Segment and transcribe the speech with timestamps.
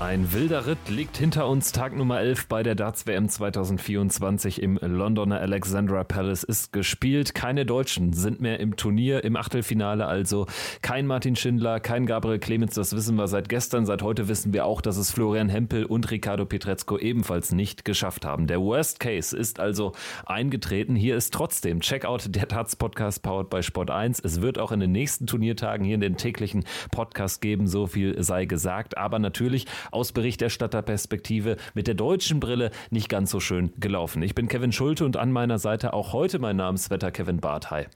[0.00, 1.72] Ein wilder Ritt liegt hinter uns.
[1.72, 7.34] Tag Nummer 11 bei der Darts WM 2024 im Londoner Alexandra Palace ist gespielt.
[7.34, 10.46] Keine Deutschen sind mehr im Turnier, im Achtelfinale also.
[10.82, 13.86] Kein Martin Schindler, kein Gabriel Clemens, das wissen wir seit gestern.
[13.86, 18.24] Seit heute wissen wir auch, dass es Florian Hempel und Ricardo Pietrezco ebenfalls nicht geschafft
[18.24, 18.46] haben.
[18.46, 19.94] Der Worst Case ist also
[20.26, 20.94] eingetreten.
[20.94, 24.20] Hier ist trotzdem Checkout der Darts Podcast powered by Sport 1.
[24.20, 28.22] Es wird auch in den nächsten Turniertagen hier in den täglichen Podcast geben, so viel
[28.22, 28.96] sei gesagt.
[28.96, 34.22] Aber natürlich aus Berichterstatterperspektive mit der deutschen Brille nicht ganz so schön gelaufen.
[34.22, 37.70] Ich bin Kevin Schulte und an meiner Seite auch heute mein Namensvetter Kevin Barth.
[37.70, 37.86] Hi.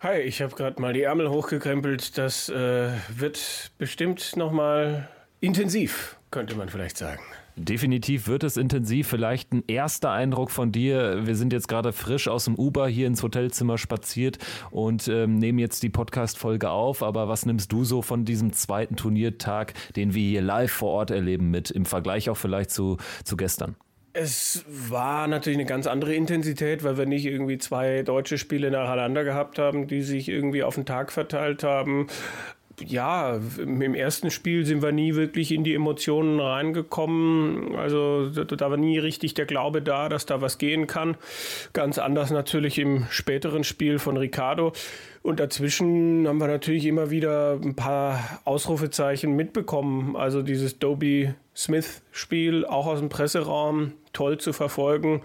[0.00, 2.18] Hi, ich habe gerade mal die Ärmel hochgekrempelt.
[2.18, 5.08] Das äh, wird bestimmt nochmal
[5.40, 7.22] intensiv, könnte man vielleicht sagen.
[7.56, 9.08] Definitiv wird es intensiv.
[9.08, 11.26] Vielleicht ein erster Eindruck von dir.
[11.26, 14.38] Wir sind jetzt gerade frisch aus dem Uber hier ins Hotelzimmer spaziert
[14.70, 17.02] und ähm, nehmen jetzt die Podcast-Folge auf.
[17.02, 21.10] Aber was nimmst du so von diesem zweiten Turniertag, den wir hier live vor Ort
[21.10, 23.76] erleben, mit im Vergleich auch vielleicht zu, zu gestern?
[24.14, 29.24] Es war natürlich eine ganz andere Intensität, weil wir nicht irgendwie zwei deutsche Spiele nacheinander
[29.24, 32.08] gehabt haben, die sich irgendwie auf den Tag verteilt haben
[32.86, 37.74] ja, im ersten Spiel sind wir nie wirklich in die Emotionen reingekommen.
[37.76, 41.16] Also da war nie richtig der Glaube da, dass da was gehen kann.
[41.72, 44.72] Ganz anders natürlich im späteren Spiel von Ricardo.
[45.22, 50.16] Und dazwischen haben wir natürlich immer wieder ein paar Ausrufezeichen mitbekommen.
[50.16, 55.22] Also dieses Dobie Smith-Spiel, auch aus dem Presseraum, toll zu verfolgen.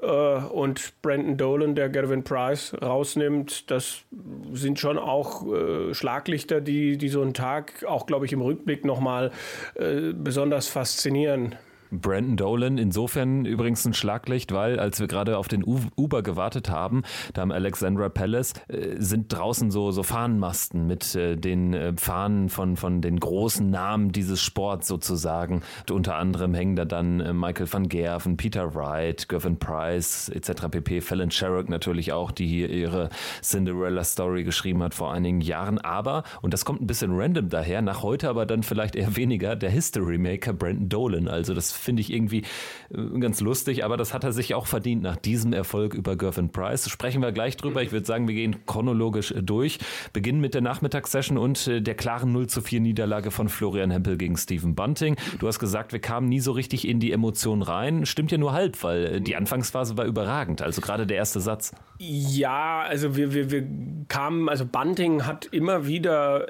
[0.00, 4.04] Äh, und Brandon Dolan, der Gavin Price rausnimmt, das
[4.52, 8.84] sind schon auch äh, Schlaglichter, die, die so einen Tag auch, glaube ich, im Rückblick
[8.84, 9.32] nochmal
[9.74, 11.56] äh, besonders faszinieren.
[11.90, 17.02] Brandon Dolan insofern übrigens ein Schlaglicht, weil als wir gerade auf den Uber gewartet haben,
[17.34, 22.48] da am Alexandra Palace, äh, sind draußen so, so Fahnenmasten mit äh, den äh, Fahnen
[22.48, 25.62] von, von den großen Namen dieses Sports sozusagen.
[25.80, 30.68] Und unter anderem hängen da dann äh, Michael van Gerven, Peter Wright, Gavin Price etc.
[30.70, 31.00] pp.
[31.00, 33.10] Fallon Sherrock natürlich auch, die hier ihre
[33.42, 35.78] Cinderella Story geschrieben hat vor einigen Jahren.
[35.78, 39.56] Aber, und das kommt ein bisschen random daher, nach heute aber dann vielleicht eher weniger,
[39.56, 41.28] der History Maker Brandon Dolan.
[41.28, 42.42] Also das finde ich irgendwie
[42.90, 46.50] äh, ganz lustig, aber das hat er sich auch verdient nach diesem Erfolg über Gervin
[46.50, 46.88] Price.
[46.88, 47.82] Sprechen wir gleich drüber.
[47.82, 49.78] Ich würde sagen, wir gehen chronologisch äh, durch.
[50.12, 54.16] Beginnen mit der Nachmittagssession und äh, der klaren 0 zu 4 Niederlage von Florian Hempel
[54.16, 55.16] gegen Stephen Bunting.
[55.38, 58.06] Du hast gesagt, wir kamen nie so richtig in die Emotionen rein.
[58.06, 60.62] Stimmt ja nur halb, weil die Anfangsphase war überragend.
[60.62, 61.72] Also gerade der erste Satz.
[61.98, 63.66] Ja, also wir, wir, wir
[64.08, 66.46] kamen, also Bunting hat immer wieder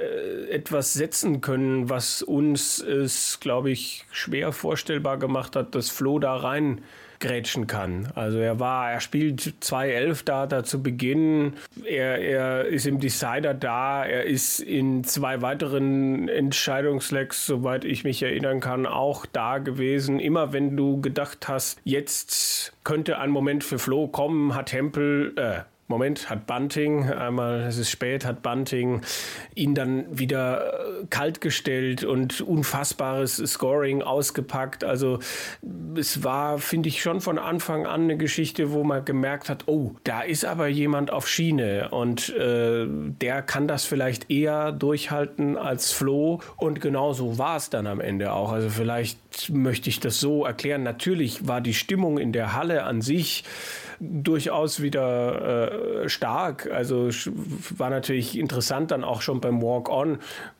[0.50, 6.37] etwas setzen können, was uns ist, glaube ich, schwer vorstellbar gemacht hat, dass Flo da
[6.37, 6.82] rein
[7.19, 8.09] grätschen kann.
[8.15, 11.54] Also er war, er spielt 2-11 da, da zu Beginn.
[11.84, 14.04] Er, er ist im Decider da.
[14.04, 20.21] Er ist in zwei weiteren Entscheidungslecks, soweit ich mich erinnern kann, auch da gewesen.
[20.21, 25.60] Immer wenn du gedacht hast, jetzt könnte ein Moment für Flo kommen, hat Tempel, äh,
[25.88, 29.02] Moment, hat Bunting, einmal, es ist spät, hat Bunting
[29.54, 34.82] ihn dann wieder äh, kalt gestellt und unfassbares Scoring ausgepackt.
[34.82, 35.20] Also
[35.97, 39.92] es war, finde ich, schon von Anfang an eine Geschichte, wo man gemerkt hat, oh,
[40.02, 45.92] da ist aber jemand auf Schiene und äh, der kann das vielleicht eher durchhalten als
[45.92, 46.41] Flo.
[46.56, 48.50] Und genau so war es dann am Ende auch.
[48.50, 50.82] Also vielleicht möchte ich das so erklären.
[50.82, 53.44] Natürlich war die Stimmung in der Halle an sich
[54.00, 56.70] durchaus wieder äh, stark.
[56.72, 57.08] Also
[57.76, 60.18] war natürlich interessant dann auch schon beim Walk-On.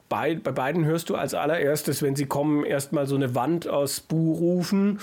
[0.09, 4.01] Bei, bei beiden hörst du als allererstes, wenn sie kommen, erstmal so eine Wand aus
[4.01, 5.01] Bu rufen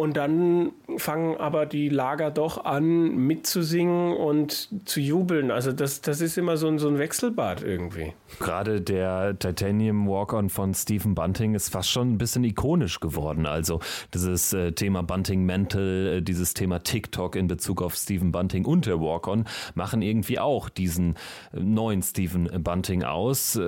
[0.00, 5.50] und dann fangen aber die Lager doch an mitzusingen und zu jubeln.
[5.50, 8.14] Also das, das ist immer so ein, so ein Wechselbad irgendwie.
[8.38, 13.44] Gerade der Titanium Walk-On von Stephen Bunting ist fast schon ein bisschen ikonisch geworden.
[13.44, 13.80] Also
[14.14, 18.86] dieses äh, Thema Bunting Mental, äh, dieses Thema TikTok in Bezug auf Stephen Bunting und
[18.86, 19.44] der Walk-On
[19.74, 21.16] machen irgendwie auch diesen
[21.52, 23.60] äh, neuen Stephen Bunting aus.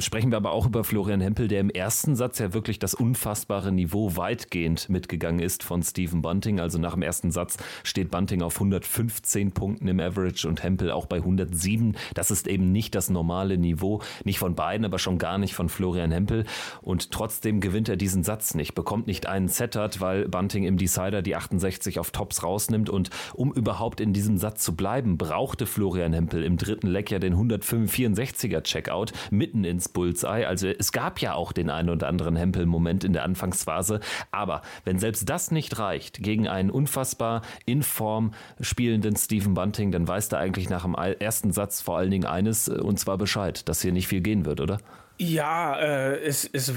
[0.00, 3.72] Sprechen wir aber auch über Florian Hempel, der im ersten Satz ja wirklich das unfassbare
[3.72, 6.58] Niveau weitgehend mitgegangen ist von von Stephen Bunting.
[6.60, 11.06] Also nach dem ersten Satz steht Bunting auf 115 Punkten im Average und Hempel auch
[11.06, 11.96] bei 107.
[12.14, 15.68] Das ist eben nicht das normale Niveau, nicht von beiden, aber schon gar nicht von
[15.68, 16.44] Florian Hempel.
[16.82, 21.22] Und trotzdem gewinnt er diesen Satz nicht, bekommt nicht einen Settert, weil Bunting im Decider
[21.22, 22.90] die 68 auf Tops rausnimmt.
[22.90, 27.20] Und um überhaupt in diesem Satz zu bleiben, brauchte Florian Hempel im dritten Leck ja
[27.20, 30.44] den 164er Checkout mitten ins Bullseye.
[30.44, 34.00] Also es gab ja auch den einen oder anderen Hempel-Moment in der Anfangsphase.
[34.32, 39.92] Aber wenn selbst das nicht nicht reicht gegen einen unfassbar in Form spielenden Stephen Bunting,
[39.92, 43.18] dann weiß er eigentlich nach dem ersten Satz vor allen Dingen eines, äh, und zwar
[43.18, 44.78] Bescheid, dass hier nicht viel gehen wird, oder?
[45.20, 46.72] Ja, äh, es, es,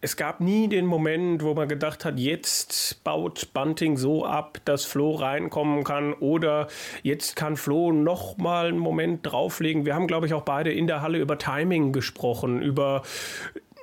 [0.00, 4.84] es gab nie den Moment, wo man gedacht hat, jetzt baut Bunting so ab, dass
[4.84, 6.66] Flo reinkommen kann oder
[7.02, 9.86] jetzt kann Flo noch mal einen Moment drauflegen.
[9.86, 13.02] Wir haben, glaube ich, auch beide in der Halle über Timing gesprochen, über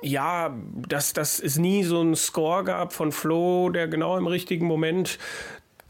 [0.02, 0.56] ja,
[0.88, 5.18] dass, dass es nie so einen Score gab von Flo, der genau im richtigen Moment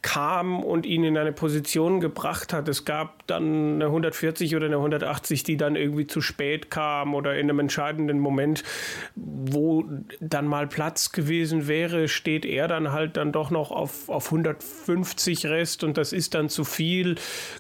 [0.03, 2.69] kam und ihn in eine Position gebracht hat.
[2.69, 7.37] Es gab dann eine 140 oder eine 180, die dann irgendwie zu spät kam oder
[7.37, 8.64] in einem entscheidenden Moment,
[9.14, 9.85] wo
[10.20, 15.47] dann mal Platz gewesen wäre, steht er dann halt dann doch noch auf, auf 150
[15.47, 17.14] Rest und das ist dann zu viel,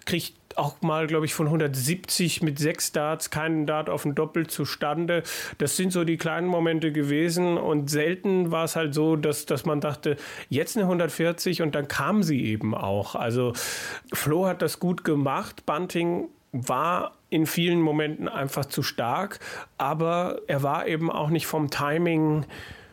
[0.04, 4.46] kriegt auch mal, glaube ich, von 170 mit sechs Darts, keinen Dart auf ein Doppel
[4.46, 5.22] zustande.
[5.58, 9.64] Das sind so die kleinen Momente gewesen und selten war es halt so, dass, dass
[9.64, 10.16] man dachte,
[10.48, 13.14] jetzt eine 140 und dann kam sie eben auch.
[13.14, 13.52] Also
[14.12, 15.66] Flo hat das gut gemacht.
[15.66, 19.40] Bunting war in vielen Momenten einfach zu stark,
[19.78, 22.44] aber er war eben auch nicht vom Timing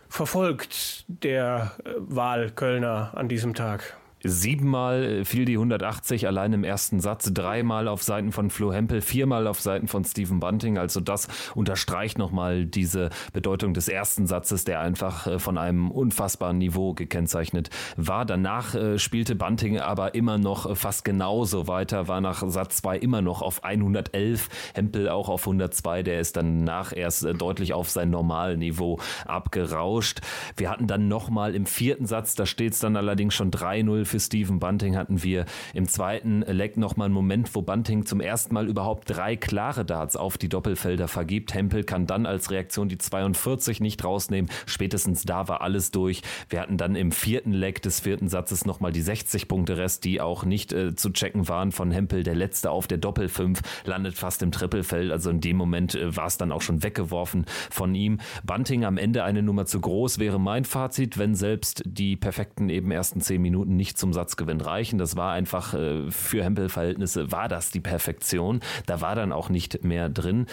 [0.07, 3.98] verfolgt, der äh, Wahlkölner an diesem Tag.
[4.23, 9.01] Siebenmal äh, fiel die 180 allein im ersten Satz, dreimal auf Seiten von Flo Hempel,
[9.01, 10.77] viermal auf Seiten von Stephen Bunting.
[10.77, 16.57] Also das unterstreicht nochmal diese Bedeutung des ersten Satzes, der einfach äh, von einem unfassbaren
[16.57, 18.25] Niveau gekennzeichnet war.
[18.25, 23.21] Danach äh, spielte Bunting aber immer noch fast genauso weiter, war nach Satz 2 immer
[23.21, 26.03] noch auf 111, Hempel auch auf 102.
[26.03, 30.19] Der ist danach erst deutlich auf sein Normalniveau abgerauscht.
[30.57, 34.19] Wir hatten dann nochmal im vierten Satz, da steht es dann allerdings schon 3-0 für
[34.19, 38.67] Steven Bunting hatten wir im zweiten Leck nochmal einen Moment, wo Bunting zum ersten Mal
[38.67, 41.53] überhaupt drei klare Darts auf die Doppelfelder vergibt.
[41.53, 44.49] Hempel kann dann als Reaktion die 42 nicht rausnehmen.
[44.65, 46.21] Spätestens da war alles durch.
[46.49, 50.19] Wir hatten dann im vierten Leck des vierten Satzes nochmal die 60 Punkte Rest, die
[50.21, 52.23] auch nicht äh, zu checken waren von Hempel.
[52.23, 55.11] Der letzte auf der Doppel 5 landet fast im Trippelfeld.
[55.11, 58.19] Also in dem Moment äh, war es dann auch schon weggeworfen von ihm.
[58.43, 62.91] Bunting am Ende eine Nummer zu groß wäre mein Fazit, wenn selbst die perfekten eben
[62.91, 64.97] ersten 10 Minuten nicht zum Satzgewinn reichen.
[64.97, 68.61] Das war einfach äh, für Hempel-Verhältnisse war das die Perfektion.
[68.85, 70.47] Da war dann auch nicht mehr drin.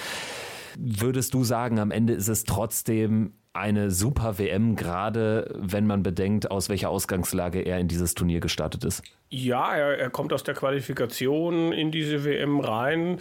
[0.78, 6.50] Würdest du sagen, am Ende ist es trotzdem eine super WM, gerade wenn man bedenkt,
[6.50, 9.02] aus welcher Ausgangslage er in dieses Turnier gestartet ist?
[9.30, 13.18] Ja, er, er kommt aus der Qualifikation in diese WM rein,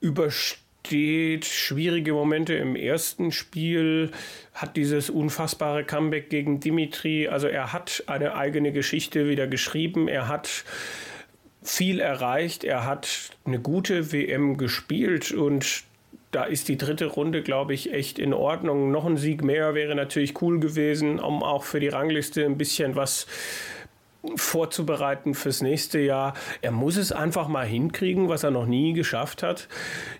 [0.00, 4.10] übersteht steht, schwierige Momente im ersten Spiel,
[4.52, 7.26] hat dieses unfassbare Comeback gegen Dimitri.
[7.26, 10.08] Also er hat eine eigene Geschichte wieder geschrieben.
[10.08, 10.64] Er hat
[11.62, 12.64] viel erreicht.
[12.64, 15.84] Er hat eine gute WM gespielt und
[16.30, 18.90] da ist die dritte Runde, glaube ich, echt in Ordnung.
[18.90, 22.94] Noch ein Sieg mehr wäre natürlich cool gewesen, um auch für die Rangliste ein bisschen
[22.94, 23.26] was
[24.36, 26.34] vorzubereiten fürs nächste Jahr.
[26.62, 29.68] Er muss es einfach mal hinkriegen, was er noch nie geschafft hat,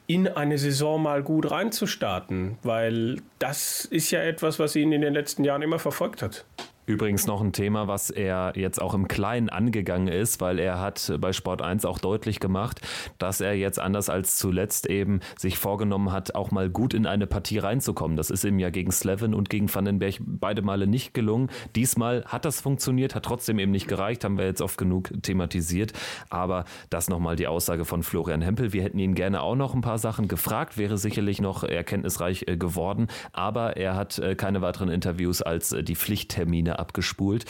[0.07, 5.15] in eine Saison mal gut reinzustarten, weil das ist ja etwas, was ihn in den
[5.15, 6.45] letzten Jahren immer verfolgt hat.
[6.87, 11.13] Übrigens noch ein Thema, was er jetzt auch im Kleinen angegangen ist, weil er hat
[11.19, 12.81] bei Sport 1 auch deutlich gemacht,
[13.19, 17.27] dass er jetzt anders als zuletzt eben sich vorgenommen hat, auch mal gut in eine
[17.27, 18.17] Partie reinzukommen.
[18.17, 21.49] Das ist ihm ja gegen Slevin und gegen Vandenberg beide Male nicht gelungen.
[21.75, 25.95] Diesmal hat das funktioniert, hat trotzdem eben nicht gereicht, haben wir jetzt oft genug thematisiert.
[26.29, 28.75] Aber das nochmal die Aussage von Florian Hempel.
[28.75, 32.57] Wir hätten ihn gerne auch noch ein paar Sachen gefragt, wäre sicherlich noch erkenntnisreich äh,
[32.57, 37.45] geworden, aber er hat äh, keine weiteren Interviews als äh, die Pflichttermine abgespult.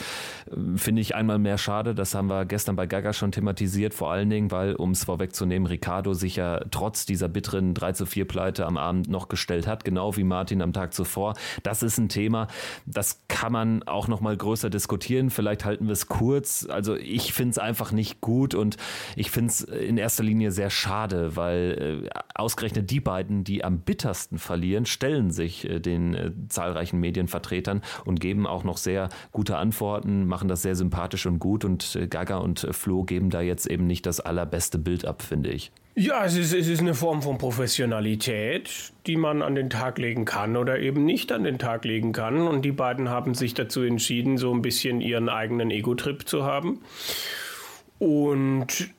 [0.75, 1.95] Finde ich einmal mehr schade.
[1.95, 3.93] Das haben wir gestern bei Gaga schon thematisiert.
[3.93, 8.05] Vor allen Dingen, weil, um es vorwegzunehmen, Ricardo sich ja trotz dieser bitteren 3 zu
[8.05, 11.35] 4 Pleite am Abend noch gestellt hat, genau wie Martin am Tag zuvor.
[11.63, 12.47] Das ist ein Thema,
[12.85, 15.29] das kann man auch noch mal größer diskutieren.
[15.29, 16.67] Vielleicht halten wir es kurz.
[16.69, 18.77] Also ich finde es einfach nicht gut und
[19.15, 23.79] ich finde es in erster Linie sehr schade, weil äh, ausgerechnet die beiden, die am
[23.79, 29.57] bittersten verlieren, stellen sich äh, den äh, zahlreichen Medienvertretern und geben auch noch sehr gute
[29.57, 33.41] Antworten, machen das sehr sympathisch und gut und äh, Gaga und äh, Flo geben da
[33.41, 35.71] jetzt eben nicht das allerbeste Bild ab, finde ich.
[35.97, 40.25] Ja, es ist, es ist eine Form von Professionalität, die man an den Tag legen
[40.25, 42.49] kann oder eben nicht an den Tag legen kann.
[42.49, 46.81] Und die beiden haben sich dazu entschieden, so ein bisschen ihren eigenen Ego-Trip zu haben.
[47.97, 48.89] Und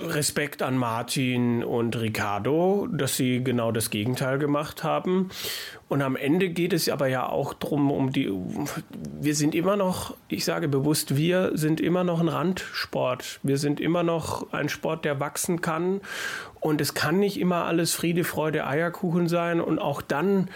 [0.00, 5.30] Respekt an Martin und Ricardo, dass sie genau das Gegenteil gemacht haben.
[5.88, 8.30] Und am Ende geht es aber ja auch darum, um die.
[9.20, 13.40] Wir sind immer noch, ich sage bewusst, wir sind immer noch ein Randsport.
[13.42, 16.00] Wir sind immer noch ein Sport, der wachsen kann.
[16.60, 19.60] Und es kann nicht immer alles Friede, Freude, Eierkuchen sein.
[19.60, 20.48] Und auch dann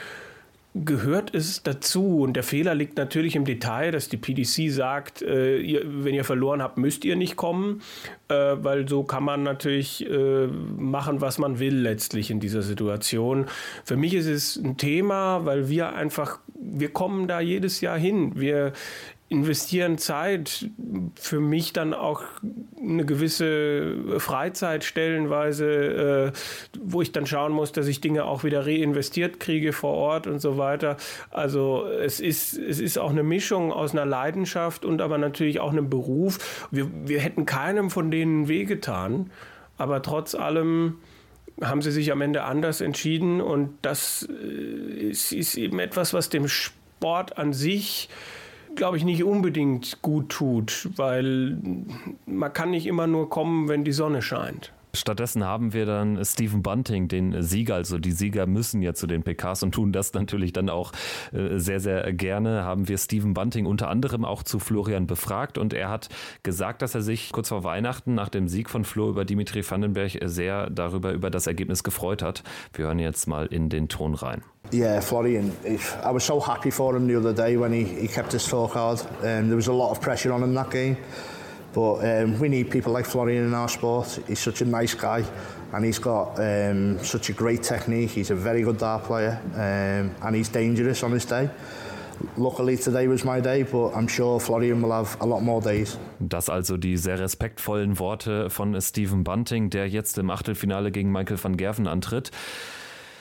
[0.74, 2.20] gehört es dazu.
[2.20, 6.24] Und der Fehler liegt natürlich im Detail, dass die PDC sagt, äh, ihr, wenn ihr
[6.24, 7.82] verloren habt, müsst ihr nicht kommen,
[8.28, 13.46] äh, weil so kann man natürlich äh, machen, was man will letztlich in dieser Situation.
[13.84, 18.32] Für mich ist es ein Thema, weil wir einfach, wir kommen da jedes Jahr hin.
[18.34, 18.72] Wir
[19.28, 20.68] investieren Zeit,
[21.14, 22.22] für mich dann auch
[22.82, 26.32] eine gewisse Freizeit stellenweise, äh,
[26.80, 30.40] wo ich dann schauen muss, dass ich Dinge auch wieder reinvestiert kriege vor Ort und
[30.40, 30.96] so weiter.
[31.30, 35.70] Also es ist, es ist auch eine Mischung aus einer Leidenschaft und aber natürlich auch
[35.70, 36.68] einem Beruf.
[36.70, 39.30] Wir, wir hätten keinem von denen wehgetan,
[39.78, 40.98] aber trotz allem
[41.60, 46.28] haben sie sich am Ende anders entschieden und das äh, ist, ist eben etwas, was
[46.28, 48.08] dem Sport an sich
[48.76, 51.56] glaube ich, nicht unbedingt gut tut, weil
[52.26, 54.72] man kann nicht immer nur kommen, wenn die Sonne scheint.
[54.94, 57.76] Stattdessen haben wir dann Stephen Bunting, den Sieger.
[57.76, 60.92] Also die Sieger müssen ja zu den PKs und tun das natürlich dann auch
[61.32, 62.64] äh, sehr, sehr gerne.
[62.64, 66.10] Haben wir Stephen Bunting unter anderem auch zu Florian befragt und er hat
[66.42, 70.18] gesagt, dass er sich kurz vor Weihnachten nach dem Sieg von Flo über Dimitri Vandenberg
[70.24, 72.42] sehr darüber über das Ergebnis gefreut hat.
[72.74, 74.42] Wir hören jetzt mal in den Ton rein.
[74.72, 75.52] Yeah, Florian.
[75.64, 79.04] I was so happy for him the other day when he, he kept his scorecard.
[79.22, 80.96] Um, there was a lot of pressure on him that game.
[81.72, 84.18] But um, we need people like Florian in our sport.
[84.26, 85.24] He's such a nice guy
[85.72, 88.10] and he's got um, such a great technique.
[88.10, 91.48] He's a very good dart player um, and he's dangerous on his day.
[92.36, 95.98] Luckily today was my day, but I'm sure Florian will have a lot more days.
[96.20, 101.42] Das also die sehr respektvollen Worte von Stephen Bunting, der jetzt im Achtelfinale gegen Michael
[101.42, 102.30] van Gerven antritt.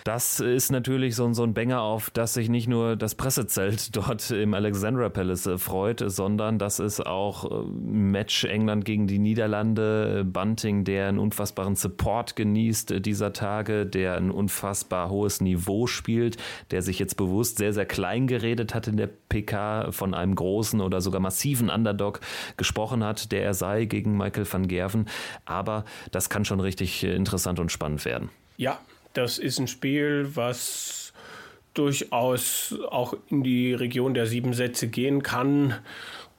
[0.03, 4.31] Das ist natürlich so, so ein Banger, auf das sich nicht nur das Pressezelt dort
[4.31, 10.25] im Alexandra Palace äh, freut, sondern das ist auch äh, Match England gegen die Niederlande.
[10.25, 16.37] Bunting, der einen unfassbaren Support genießt äh, dieser Tage, der ein unfassbar hohes Niveau spielt,
[16.71, 20.81] der sich jetzt bewusst sehr, sehr klein geredet hat in der PK, von einem großen
[20.81, 22.21] oder sogar massiven Underdog
[22.57, 25.07] gesprochen hat, der er sei gegen Michael van Gerven.
[25.45, 28.29] Aber das kann schon richtig interessant und spannend werden.
[28.57, 28.79] Ja,
[29.13, 31.13] das ist ein Spiel, was
[31.73, 35.75] durchaus auch in die Region der sieben Sätze gehen kann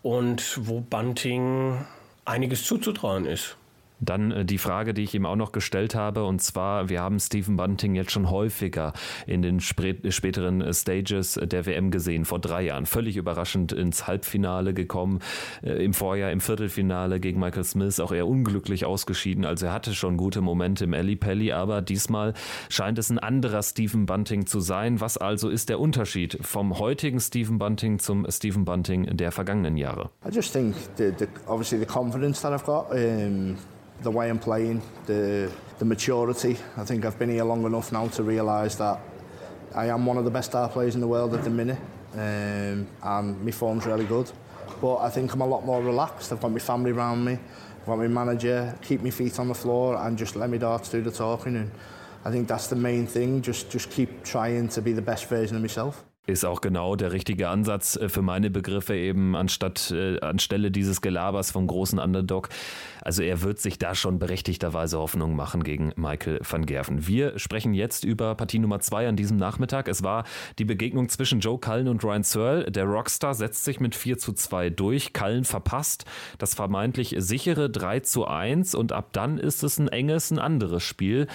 [0.03, 1.87] und wo Bunting
[2.25, 3.57] einiges zuzutrauen ist.
[4.03, 7.19] Dann äh, die Frage, die ich ihm auch noch gestellt habe, und zwar, wir haben
[7.21, 8.93] Stephen Bunting jetzt schon häufiger
[9.27, 12.87] in den späteren äh, Stages der WM gesehen, vor drei Jahren.
[12.87, 15.21] Völlig überraschend ins Halbfinale gekommen,
[15.63, 19.45] äh, im Vorjahr im Viertelfinale gegen Michael Smith, auch eher unglücklich ausgeschieden.
[19.45, 22.35] Also er hatte schon gute Momente im Alley Pally, aber diesmal
[22.69, 25.01] scheint es ein anderer Stephen Bunting zu sein.
[25.01, 30.11] Was also ist der Unterschied vom heutigen Stephen Bunting zum Stephen Bunting der vergangenen Jahre?
[30.27, 32.91] I just think the, the, obviously the confidence that I've got.
[32.91, 33.57] Um
[34.03, 36.59] the way I'm playing, the, the maturity.
[36.77, 39.01] I think I've been here long enough now to realise that
[39.75, 41.79] I am one of the best star players in the world at the minute,
[42.15, 44.31] um, and my form's really good.
[44.81, 46.33] But I think I'm a lot more relaxed.
[46.33, 47.33] I've got my family around me,
[47.81, 50.89] I've got my manager, keep my feet on the floor, and just let me darts
[50.89, 51.57] do the talking.
[51.57, 51.71] And
[52.25, 53.43] I think that's the main thing.
[53.43, 56.05] Just just keep trying to be the best version of myself.
[56.25, 61.01] Ist auch genau der richtige Ansatz äh, für meine Begriffe eben anstatt äh, anstelle dieses
[61.01, 62.49] Gelabers vom großen Underdog.
[63.01, 67.09] Also er wird sich da schon berechtigterweise Hoffnung machen gegen Michael van Gerven.
[67.09, 69.89] Wir sprechen jetzt über Partie Nummer zwei an diesem Nachmittag.
[69.89, 70.23] Es war
[70.61, 72.71] die Begegnung zwischen Joe Cullen und Ryan Searle.
[72.71, 75.13] Der Rockstar setzt sich mit 4 zu 2 durch.
[75.13, 76.05] Cullen verpasst
[76.39, 80.85] das vermeintlich sichere 3 zu 1 und ab dann ist es ein enges, ein anderes
[80.85, 81.27] Spiel.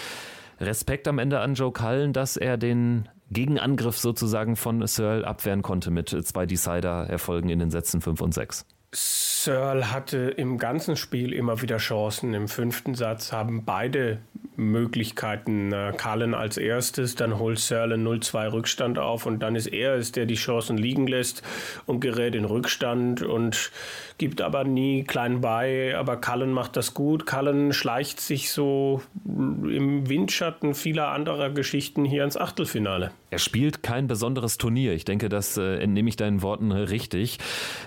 [0.62, 5.92] Respekt am Ende an Joe Cullen, dass er den Gegenangriff sozusagen von Searle abwehren konnte
[5.92, 8.66] mit zwei Decider-Erfolgen in den Sätzen 5 und 6.
[8.94, 12.34] Searle hatte im ganzen Spiel immer wieder Chancen.
[12.34, 14.20] Im fünften Satz haben beide
[14.56, 15.74] Möglichkeiten.
[15.98, 20.26] Cullen als erstes, dann holt Searle 0-2 Rückstand auf und dann ist er es, der
[20.26, 21.44] die Chancen liegen lässt
[21.86, 23.72] und gerät in Rückstand und
[24.18, 25.96] gibt aber nie klein bei.
[25.98, 27.26] Aber Cullen macht das gut.
[27.26, 33.12] Cullen schleicht sich so im Windschatten vieler anderer Geschichten hier ins Achtelfinale.
[33.30, 34.94] Er spielt kein besonderes Turnier.
[34.94, 37.40] Ich denke, das äh, entnehme ich deinen Worten richtig.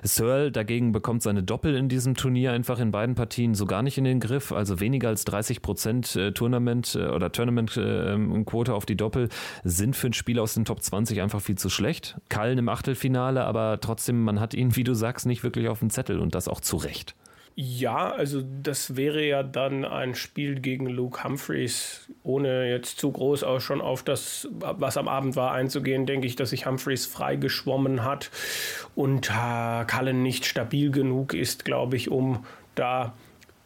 [0.02, 3.98] Searle dagegen bekommt seine Doppel in diesem Turnier einfach in beiden Partien so gar nicht
[3.98, 4.52] in den Griff.
[4.52, 9.28] Also weniger als 30 Prozent äh, Tournament äh, oder Tournament-Quote auf die Doppel
[9.64, 12.18] sind für ein Spiel aus den Top 20 einfach viel zu schlecht.
[12.28, 15.90] Kallen im Achtelfinale, aber trotzdem, man hat ihn, wie du sagst, nicht wirklich auf dem
[15.90, 17.14] Zettel und das auch zu Recht.
[17.62, 22.08] Ja, also das wäre ja dann ein Spiel gegen Luke Humphreys.
[22.22, 26.36] Ohne jetzt zu groß auch schon auf das, was am Abend war, einzugehen, denke ich,
[26.36, 28.30] dass sich Humphreys freigeschwommen hat
[28.94, 33.12] und äh, Cullen nicht stabil genug ist, glaube ich, um da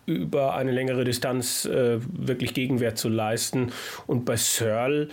[0.06, 3.70] über eine längere Distanz äh, wirklich Gegenwehr zu leisten.
[4.08, 5.06] Und bei Searle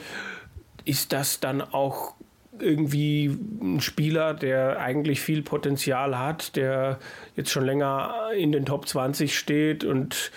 [0.85, 2.15] ist das dann auch
[2.61, 6.99] irgendwie ein Spieler, der eigentlich viel Potenzial hat, der
[7.35, 10.31] jetzt schon länger in den Top 20 steht und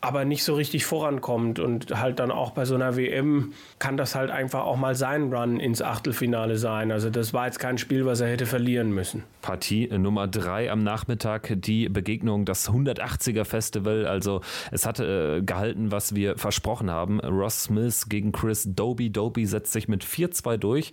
[0.00, 1.58] aber nicht so richtig vorankommt.
[1.58, 5.32] Und halt dann auch bei so einer WM kann das halt einfach auch mal sein
[5.32, 6.92] Run ins Achtelfinale sein.
[6.92, 9.24] Also das war jetzt kein Spiel, was er hätte verlieren müssen.
[9.42, 14.06] Partie Nummer drei am Nachmittag, die Begegnung, das 180er Festival.
[14.06, 17.20] Also es hatte äh, gehalten, was wir versprochen haben.
[17.20, 19.10] Ross Smith gegen Chris Doby.
[19.10, 20.90] Doby setzt sich mit 4-2 durch.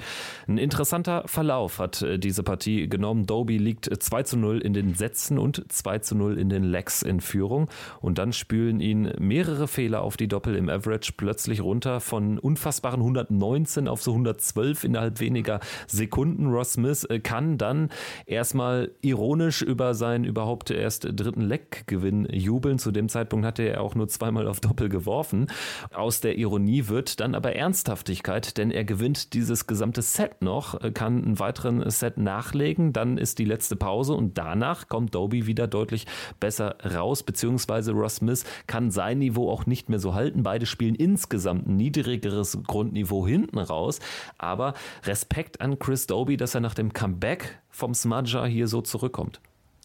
[0.48, 3.26] Ein interessanter Verlauf hat äh, diese Partie genommen.
[3.26, 7.02] Doby liegt 2 zu 0 in den Sätzen und 2 zu 0 in den Legs
[7.02, 7.70] in Führung.
[8.02, 13.02] Und dann spülen ihn mehrere Fehler auf die Doppel im Average plötzlich runter von unfassbaren
[13.02, 16.48] 119 auf so 112 innerhalb weniger Sekunden.
[16.48, 17.90] Ross Smith äh, kann dann
[18.26, 22.80] erstmal ironisch über seinen überhaupt erst dritten Leckgewinn jubeln.
[22.80, 25.48] Zu dem Zeitpunkt hatte er auch nur zweimal auf Doppel geworfen.
[25.94, 30.92] Aus der Ironie wird dann aber Ernsthaftigkeit, denn er gewinnt dieses gesamte Set noch, äh,
[30.92, 32.94] kann einen weiteren Set nachlegen.
[32.94, 36.06] Dann ist die letzte Pause und danach kommt Doby wieder deutlich
[36.40, 40.44] besser raus, beziehungsweise Ross Smith kann sein Niveau auch nicht mehr so halten.
[40.44, 44.00] Beide spielen insgesamt ein niedrigeres Grundniveau hinten raus.
[44.38, 44.74] Aber
[45.04, 49.40] Respekt an Chris Doby, dass er nach dem Comeback vom Smudger hier so zurückkommt.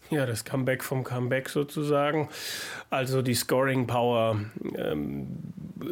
[0.09, 2.29] Ja, das Comeback vom Comeback sozusagen.
[2.89, 4.39] Also die Scoring Power
[4.75, 5.27] ähm,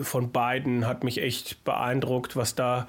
[0.02, 2.88] von beiden hat mich echt beeindruckt, was da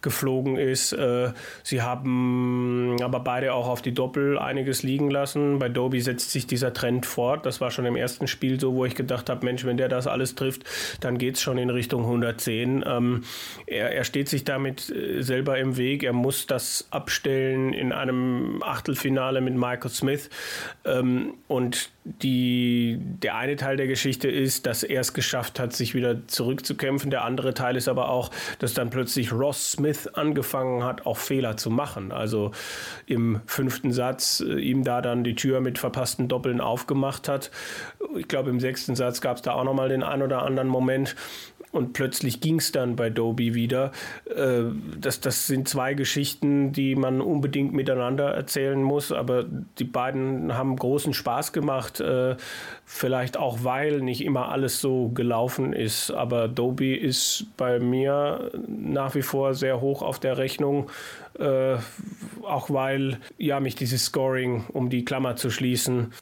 [0.00, 0.92] geflogen ist.
[0.92, 5.58] Äh, sie haben aber beide auch auf die Doppel einiges liegen lassen.
[5.58, 7.46] Bei Doby setzt sich dieser Trend fort.
[7.46, 10.06] Das war schon im ersten Spiel so, wo ich gedacht habe, Mensch, wenn der das
[10.06, 10.64] alles trifft,
[11.00, 12.84] dann geht es schon in Richtung 110.
[12.86, 13.24] Ähm,
[13.66, 16.04] er, er steht sich damit äh, selber im Weg.
[16.04, 20.30] Er muss das abstellen in einem Achtelfinale mit Michael Smith.
[20.84, 21.90] Ähm, und
[22.22, 27.10] die, der eine Teil der Geschichte ist, dass er es geschafft hat, sich wieder zurückzukämpfen.
[27.10, 31.56] Der andere Teil ist aber auch, dass dann plötzlich Ross Smith angefangen hat, auch Fehler
[31.56, 32.12] zu machen.
[32.12, 32.52] Also
[33.06, 37.50] im fünften Satz äh, ihm da dann die Tür mit verpassten Doppeln aufgemacht hat.
[38.16, 41.14] Ich glaube, im sechsten Satz gab es da auch nochmal den ein oder anderen Moment,
[41.72, 43.92] und plötzlich ging es dann bei Doby wieder.
[44.24, 44.64] Äh,
[44.98, 49.44] das, das sind zwei Geschichten, die man unbedingt miteinander erzählen muss, aber
[49.78, 52.36] die beiden haben großen Spaß gemacht, äh,
[52.84, 56.10] vielleicht auch weil nicht immer alles so gelaufen ist.
[56.10, 60.90] Aber Doby ist bei mir nach wie vor sehr hoch auf der Rechnung.
[61.38, 61.76] Äh,
[62.42, 66.12] auch weil ja mich dieses Scoring, um die Klammer zu schließen,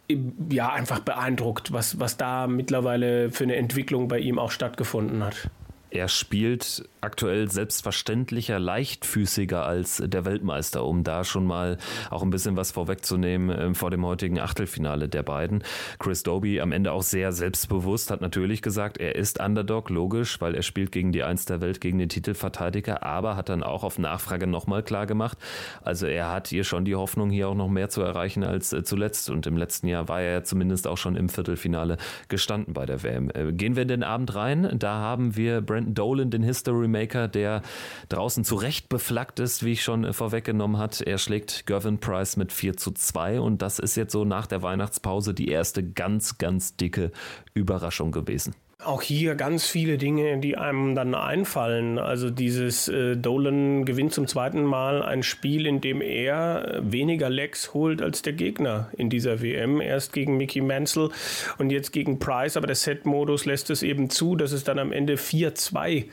[0.51, 5.49] ja einfach beeindruckt, was, was da mittlerweile für eine Entwicklung bei ihm auch stattgefunden hat.
[5.91, 11.79] Er spielt aktuell selbstverständlicher, leichtfüßiger als der Weltmeister, um da schon mal
[12.11, 15.63] auch ein bisschen was vorwegzunehmen äh, vor dem heutigen Achtelfinale der beiden.
[16.01, 20.57] Chris Doby am Ende auch sehr selbstbewusst, hat natürlich gesagt, er ist Underdog, logisch, weil
[20.57, 24.01] er spielt gegen die Eins der Welt, gegen den Titelverteidiger, aber hat dann auch auf
[24.01, 25.39] Nachfrage nochmal klar gemacht,
[25.83, 28.83] also er hat hier schon die Hoffnung, hier auch noch mehr zu erreichen als äh,
[28.83, 33.05] zuletzt und im letzten Jahr war er zumindest auch schon im Viertelfinale gestanden bei der
[33.05, 33.31] WM.
[33.33, 37.29] Äh, gehen wir in den Abend rein, da haben wir Brandon Dolan, den History Maker,
[37.29, 37.63] der
[38.09, 41.01] draußen zurecht beflaggt ist, wie ich schon äh, vorweggenommen hat.
[41.01, 44.63] Er schlägt Gervin Price mit 4 zu 2 und das ist jetzt so nach der
[44.63, 47.13] Weihnachtspause die erste ganz, ganz dicke
[47.55, 48.55] Überraschung gewesen.
[48.85, 51.99] Auch hier ganz viele Dinge, die einem dann einfallen.
[51.99, 57.73] Also dieses äh, Dolan gewinnt zum zweiten Mal ein Spiel, in dem er weniger Lecks
[57.73, 59.81] holt als der Gegner in dieser WM.
[59.81, 61.09] Erst gegen Mickey Mansell
[61.57, 64.93] und jetzt gegen Price, aber der Set-Modus lässt es eben zu, dass es dann am
[64.93, 66.05] Ende 4-2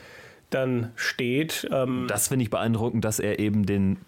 [0.54, 1.68] dann steht.
[1.72, 3.98] Ähm das finde ich beeindruckend, dass er eben den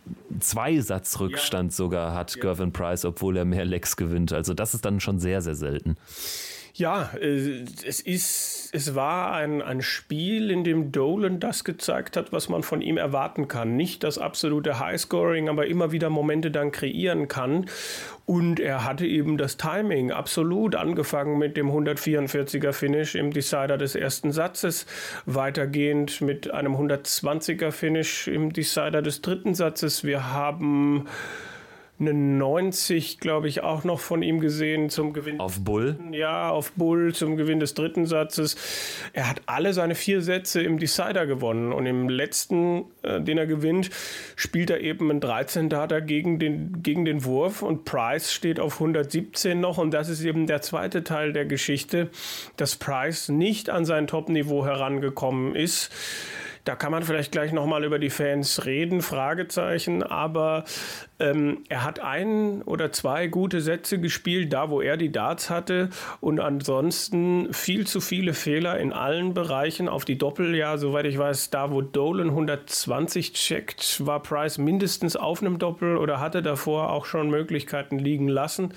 [0.41, 1.77] Zweisatzrückstand ja.
[1.77, 2.43] sogar hat, ja.
[2.43, 4.33] Gervin Price, obwohl er mehr Lecks gewinnt.
[4.33, 5.97] Also das ist dann schon sehr, sehr selten.
[6.79, 12.35] Ja, äh, es ist, es war ein, ein Spiel, in dem Dolan das gezeigt hat,
[12.35, 13.77] was man von ihm erwarten kann.
[13.77, 17.65] Nicht das absolute Highscoring, aber immer wieder Momente dann kreieren kann.
[18.27, 23.95] Und er hatte eben das Timing absolut angefangen mit dem 144er Finish im Decider des
[23.95, 24.85] ersten Satzes,
[25.25, 30.05] weitergehend mit einem 120er Finish im Decider des dritten Satzes.
[30.05, 31.07] Wir haben
[31.99, 35.41] eine 90, glaube ich, auch noch von ihm gesehen zum Gewinn.
[35.41, 35.99] Auf Bull?
[36.13, 38.57] Ja, auf Bull zum Gewinn des dritten Satzes.
[39.13, 43.47] Er hat alle seine vier Sätze im Decider gewonnen und im letzten, äh, den er
[43.47, 43.91] gewinnt,
[44.37, 48.75] spielt er eben einen 13 Data gegen den, gegen den Wurf und Price steht auf
[48.75, 52.11] 117 noch und das ist eben der zweite Teil der Geschichte,
[52.57, 55.91] dass Price nicht an sein Top-Niveau herangekommen ist
[56.67, 60.03] Da kann man vielleicht gleich nochmal über die Fans reden, Fragezeichen.
[60.03, 60.65] Aber
[61.21, 65.91] ähm, er hat ein oder zwei gute Sätze gespielt, da wo er die Darts hatte.
[66.21, 70.57] Und ansonsten viel zu viele Fehler in allen Bereichen auf die Doppel.
[70.57, 75.97] Ja, soweit ich weiß, da wo Dolan 120 checkt, war Price mindestens auf einem Doppel
[75.97, 78.75] oder hatte davor auch schon Möglichkeiten liegen lassen.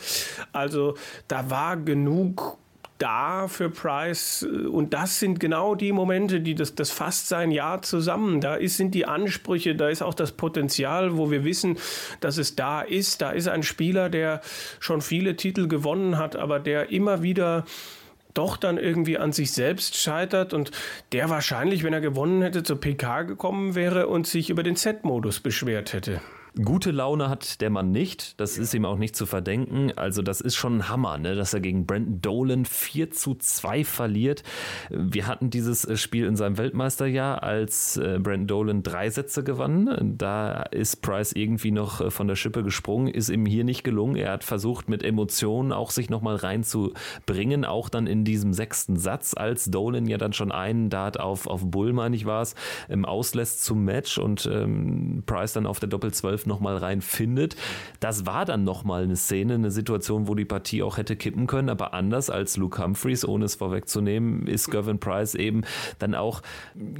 [0.53, 0.93] Also
[1.27, 2.59] da war genug
[2.99, 4.43] da für Price.
[4.43, 8.41] Und das sind genau die Momente, die das, das fasst sein Jahr zusammen.
[8.41, 11.77] Da ist, sind die Ansprüche, da ist auch das Potenzial, wo wir wissen,
[12.19, 13.21] dass es da ist.
[13.21, 14.41] Da ist ein Spieler, der
[14.79, 17.65] schon viele Titel gewonnen hat, aber der immer wieder
[18.33, 20.71] doch dann irgendwie an sich selbst scheitert und
[21.11, 25.39] der wahrscheinlich, wenn er gewonnen hätte, zur PK gekommen wäre und sich über den Z-Modus
[25.39, 26.21] beschwert hätte.
[26.55, 28.39] Gute Laune hat der Mann nicht.
[28.39, 29.91] Das ist ihm auch nicht zu verdenken.
[29.95, 31.35] Also, das ist schon ein Hammer, ne?
[31.35, 34.43] dass er gegen Brandon Dolan 4 zu 2 verliert.
[34.89, 40.15] Wir hatten dieses äh, Spiel in seinem Weltmeisterjahr, als äh, Brandon Dolan drei Sätze gewann.
[40.17, 44.15] Da ist Price irgendwie noch äh, von der Schippe gesprungen, ist ihm hier nicht gelungen.
[44.15, 49.35] Er hat versucht, mit Emotionen auch sich nochmal reinzubringen, auch dann in diesem sechsten Satz,
[49.35, 52.55] als Dolan ja dann schon einen Dart auf, auf Bull, meine ich war es,
[53.03, 57.55] auslässt zum Match und ähm, Price dann auf der Doppel 12 12 nochmal reinfindet.
[57.99, 61.69] Das war dann nochmal eine Szene, eine Situation, wo die Partie auch hätte kippen können,
[61.69, 65.63] aber anders als Luke Humphreys, ohne es vorwegzunehmen, ist Gervin Price eben
[65.99, 66.41] dann auch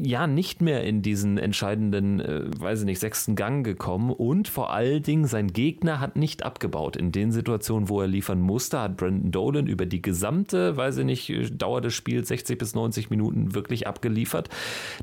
[0.02, 4.74] ja nicht mehr in diesen entscheidenden, äh, weiß ich nicht, sechsten Gang gekommen und vor
[4.74, 6.96] allen Dingen sein Gegner hat nicht abgebaut.
[6.96, 11.06] In den Situationen, wo er liefern musste, hat Brandon Dolan über die gesamte, weiß ich
[11.06, 14.50] nicht, Dauer des Spiels 60 bis 90 Minuten wirklich abgeliefert.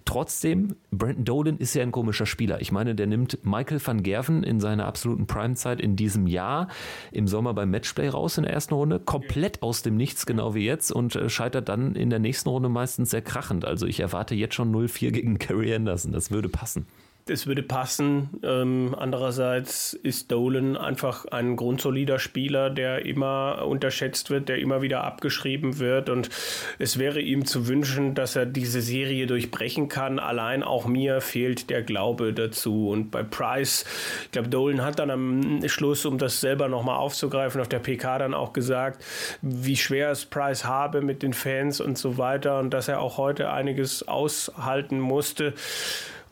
[0.05, 2.61] Trotzdem, Brandon Dolan ist ja ein komischer Spieler.
[2.61, 6.69] Ich meine, der nimmt Michael van Gerven Gerven in seiner absoluten Primezeit in diesem Jahr
[7.13, 10.65] im Sommer beim Matchplay raus in der ersten Runde, komplett aus dem Nichts, genau wie
[10.65, 13.65] jetzt, und äh, scheitert dann in der nächsten Runde meistens sehr krachend.
[13.65, 16.13] Also ich erwarte jetzt schon 0-4 gegen Gary Anderson.
[16.13, 16.87] Das würde passen
[17.29, 18.31] es würde passen.
[18.43, 25.05] Ähm, andererseits ist Dolan einfach ein grundsolider Spieler, der immer unterschätzt wird, der immer wieder
[25.05, 26.09] abgeschrieben wird.
[26.09, 26.31] Und
[26.79, 30.19] es wäre ihm zu wünschen, dass er diese Serie durchbrechen kann.
[30.19, 32.91] Allein auch mir fehlt der Glaube dazu.
[32.91, 33.85] Und bei Price,
[34.25, 38.19] ich glaube, Dolan hat dann am Schluss, um das selber nochmal aufzugreifen, auf der PK
[38.19, 39.05] dann auch gesagt,
[39.43, 42.61] wie schwer es Price habe mit den Fans und so weiter.
[42.61, 45.55] Und dass er auch heute einiges aushalten musste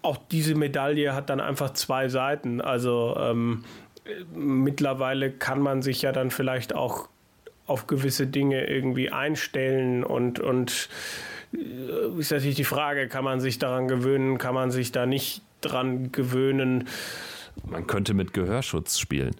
[0.05, 2.61] auch diese Medaille hat dann einfach zwei Seiten.
[2.61, 3.65] Also ähm,
[4.35, 7.09] mittlerweile kann man sich ja dann vielleicht auch
[7.67, 10.89] auf gewisse Dinge irgendwie einstellen und, und
[11.55, 15.43] äh, ist natürlich die Frage, kann man sich daran gewöhnen, kann man sich da nicht
[15.63, 16.89] dran gewöhnen.
[17.67, 19.35] Man könnte mit Gehörschutz spielen.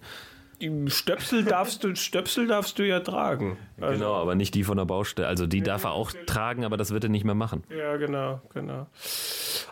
[0.87, 3.57] Stöpsel darfst du, Stöpsel darfst du ja tragen.
[3.79, 5.27] Also, genau, aber nicht die von der Baustelle.
[5.27, 7.63] Also die darf er auch tragen, aber das wird er nicht mehr machen.
[7.69, 8.87] Ja, genau, genau.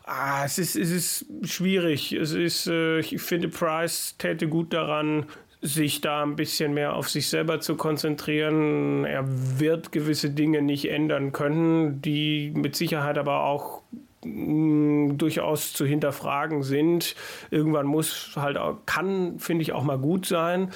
[0.04, 2.12] Ah, es ist, es ist schwierig.
[2.12, 5.26] Es ist, äh, ich finde, Price täte gut daran,
[5.62, 9.06] sich da ein bisschen mehr auf sich selber zu konzentrieren.
[9.06, 13.82] Er wird gewisse Dinge nicht ändern können, die mit Sicherheit aber auch
[14.24, 17.16] durchaus zu hinterfragen sind.
[17.52, 20.72] Irgendwann muss halt auch, kann, finde ich, auch mal gut sein.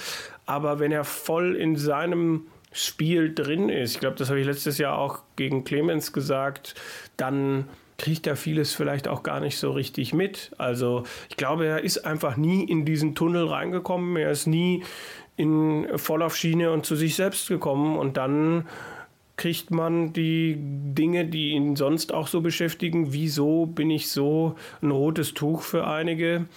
[0.45, 4.77] Aber wenn er voll in seinem Spiel drin ist, ich glaube, das habe ich letztes
[4.77, 6.75] Jahr auch gegen Clemens gesagt,
[7.17, 10.51] dann kriegt er vieles vielleicht auch gar nicht so richtig mit.
[10.57, 14.15] Also ich glaube, er ist einfach nie in diesen Tunnel reingekommen.
[14.17, 14.83] Er ist nie
[15.35, 18.67] in voll auf Schiene und zu sich selbst gekommen und dann
[19.37, 23.13] kriegt man die Dinge, die ihn sonst auch so beschäftigen.
[23.13, 26.47] Wieso bin ich so ein rotes Tuch für einige?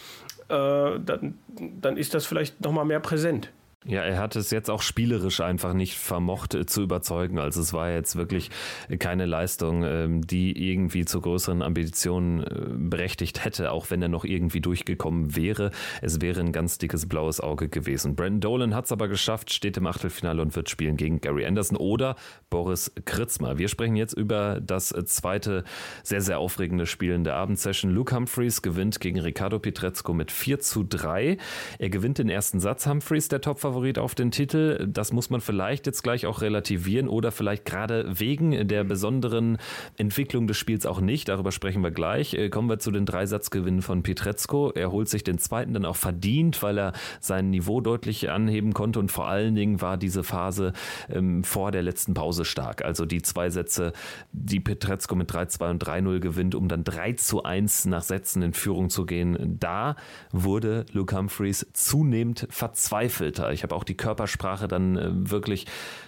[0.48, 1.38] Äh, dann,
[1.80, 3.52] dann ist das vielleicht noch mal mehr präsent.
[3.86, 7.38] Ja, er hat es jetzt auch spielerisch einfach nicht vermocht äh, zu überzeugen.
[7.38, 8.50] Also es war jetzt wirklich
[8.98, 14.26] keine Leistung, ähm, die irgendwie zu größeren Ambitionen äh, berechtigt hätte, auch wenn er noch
[14.26, 15.70] irgendwie durchgekommen wäre.
[16.02, 18.16] Es wäre ein ganz dickes blaues Auge gewesen.
[18.16, 21.78] Brandon Dolan hat es aber geschafft, steht im Achtelfinale und wird spielen gegen Gary Anderson
[21.78, 22.16] oder
[22.50, 23.56] Boris Kritzmer.
[23.56, 25.64] Wir sprechen jetzt über das zweite
[26.02, 27.90] sehr, sehr aufregende Spiel in der Abendsession.
[27.90, 31.38] Luke Humphreys gewinnt gegen Ricardo Pietrezco mit 4 zu 3.
[31.78, 32.86] Er gewinnt den ersten Satz.
[32.86, 34.88] Humphreys, der Topfer Favorit auf den Titel.
[34.90, 39.58] Das muss man vielleicht jetzt gleich auch relativieren oder vielleicht gerade wegen der besonderen
[39.96, 41.28] Entwicklung des Spiels auch nicht.
[41.28, 42.34] Darüber sprechen wir gleich.
[42.34, 44.72] Äh, kommen wir zu den Dreisatzgewinnen von Pietrezco.
[44.72, 48.98] Er holt sich den zweiten dann auch verdient, weil er sein Niveau deutlich anheben konnte
[48.98, 50.72] und vor allen Dingen war diese Phase
[51.08, 52.84] ähm, vor der letzten Pause stark.
[52.84, 53.92] Also die zwei Sätze,
[54.32, 58.52] die Pietrezco mit 3-2 und 3-0 gewinnt, um dann 3 zu 1 nach Sätzen in
[58.52, 59.56] Führung zu gehen.
[59.60, 59.94] Da
[60.32, 63.52] wurde Luke Humphreys zunehmend verzweifelter.
[63.52, 65.66] Ich Ich habe auch die Körpersprache dann äh, wirklich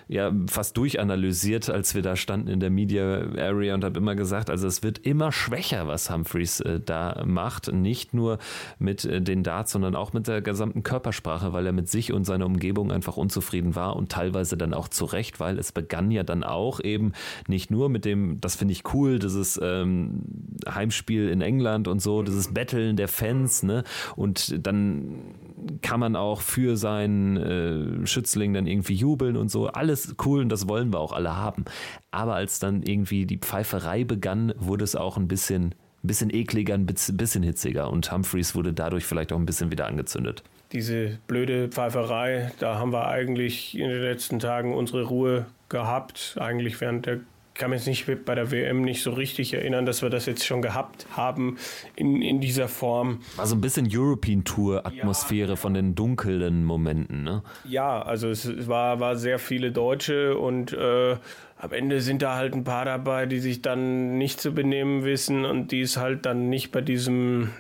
[0.09, 4.49] ja fast durchanalysiert, als wir da standen in der Media Area und habe immer gesagt,
[4.49, 7.71] also es wird immer schwächer, was Humphreys äh, da macht.
[7.71, 8.39] Nicht nur
[8.79, 12.25] mit äh, den Darts, sondern auch mit der gesamten Körpersprache, weil er mit sich und
[12.25, 16.23] seiner Umgebung einfach unzufrieden war und teilweise dann auch zu Recht, weil es begann ja
[16.23, 17.13] dann auch eben
[17.49, 20.23] nicht nur mit dem, das finde ich cool, dieses ähm,
[20.67, 23.85] Heimspiel in England und so, dieses Betteln der Fans, ne?
[24.17, 25.35] Und dann
[25.83, 29.69] kann man auch für seinen äh, Schützling dann irgendwie jubeln und so.
[29.69, 31.65] Alles cool und das wollen wir auch alle haben.
[32.11, 36.75] Aber als dann irgendwie die Pfeiferei begann, wurde es auch ein bisschen, ein bisschen ekliger,
[36.75, 40.43] ein bisschen hitziger und Humphreys wurde dadurch vielleicht auch ein bisschen wieder angezündet.
[40.73, 46.81] Diese blöde Pfeiferei, da haben wir eigentlich in den letzten Tagen unsere Ruhe gehabt, eigentlich
[46.81, 47.21] während der
[47.55, 50.63] kann mich nicht bei der WM nicht so richtig erinnern, dass wir das jetzt schon
[50.63, 51.59] gehabt haben
[51.97, 53.21] in, in dieser Form.
[53.37, 57.43] War so ein bisschen European Tour Atmosphäre ja, von den dunklen Momenten, ne?
[57.65, 61.17] Ja, also es war, war sehr viele Deutsche und äh,
[61.63, 65.45] am Ende sind da halt ein paar dabei, die sich dann nicht zu benehmen wissen
[65.45, 67.51] und die es halt dann nicht bei diesem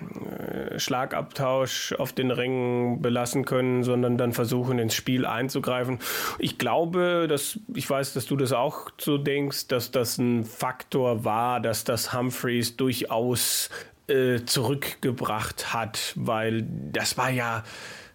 [0.40, 6.00] äh, Schlagabtausch auf den Rängen belassen können, sondern dann versuchen, ins Spiel einzugreifen.
[6.40, 11.24] Ich glaube, dass, ich weiß, dass du das auch so denkst, dass das ein Faktor
[11.24, 13.70] war, dass das Humphreys durchaus
[14.08, 17.62] äh, zurückgebracht hat, weil das war ja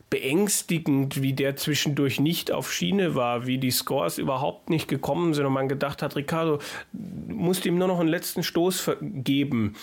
[0.10, 5.46] beängstigend, wie der zwischendurch nicht auf Schiene war, wie die Scores überhaupt nicht gekommen sind
[5.46, 6.60] und man gedacht hat, Ricardo
[7.28, 9.76] musste ihm nur noch einen letzten Stoß geben.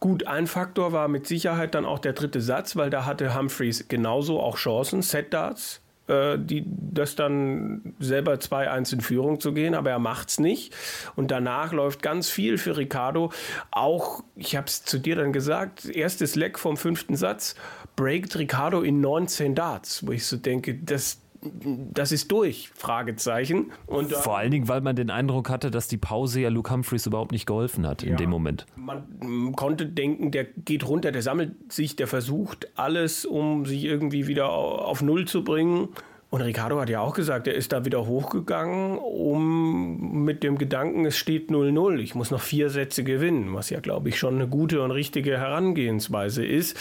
[0.00, 3.88] Gut, ein Faktor war mit Sicherheit dann auch der dritte Satz, weil da hatte Humphreys
[3.88, 9.90] genauso auch Chancen, Set-Darts, äh, die, das dann selber 2-1 in Führung zu gehen, aber
[9.90, 10.74] er macht es nicht.
[11.16, 13.32] Und danach läuft ganz viel für Ricardo.
[13.70, 17.54] Auch, ich habe es zu dir dann gesagt, erstes Leck vom fünften Satz,
[17.96, 23.72] breakt Ricardo in 19 Darts, wo ich so denke, das, das ist durch, Fragezeichen.
[23.86, 27.06] Und, Vor allen Dingen, weil man den Eindruck hatte, dass die Pause ja Luke Humphreys
[27.06, 28.66] überhaupt nicht geholfen hat ja, in dem Moment.
[28.76, 34.26] Man konnte denken, der geht runter, der sammelt sich, der versucht alles, um sich irgendwie
[34.26, 35.88] wieder auf Null zu bringen.
[36.30, 41.06] Und Ricardo hat ja auch gesagt, er ist da wieder hochgegangen, um mit dem Gedanken,
[41.06, 44.46] es steht 0-0, ich muss noch vier Sätze gewinnen, was ja, glaube ich, schon eine
[44.46, 46.76] gute und richtige Herangehensweise ist.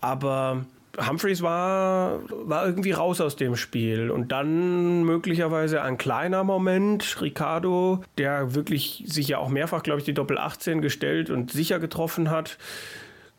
[0.00, 0.64] Aber
[0.98, 4.10] Humphreys war, war irgendwie raus aus dem Spiel.
[4.10, 7.20] Und dann möglicherweise ein kleiner Moment.
[7.20, 11.78] Ricardo, der wirklich sich ja auch mehrfach, glaube ich, die Doppel 18 gestellt und sicher
[11.78, 12.58] getroffen hat,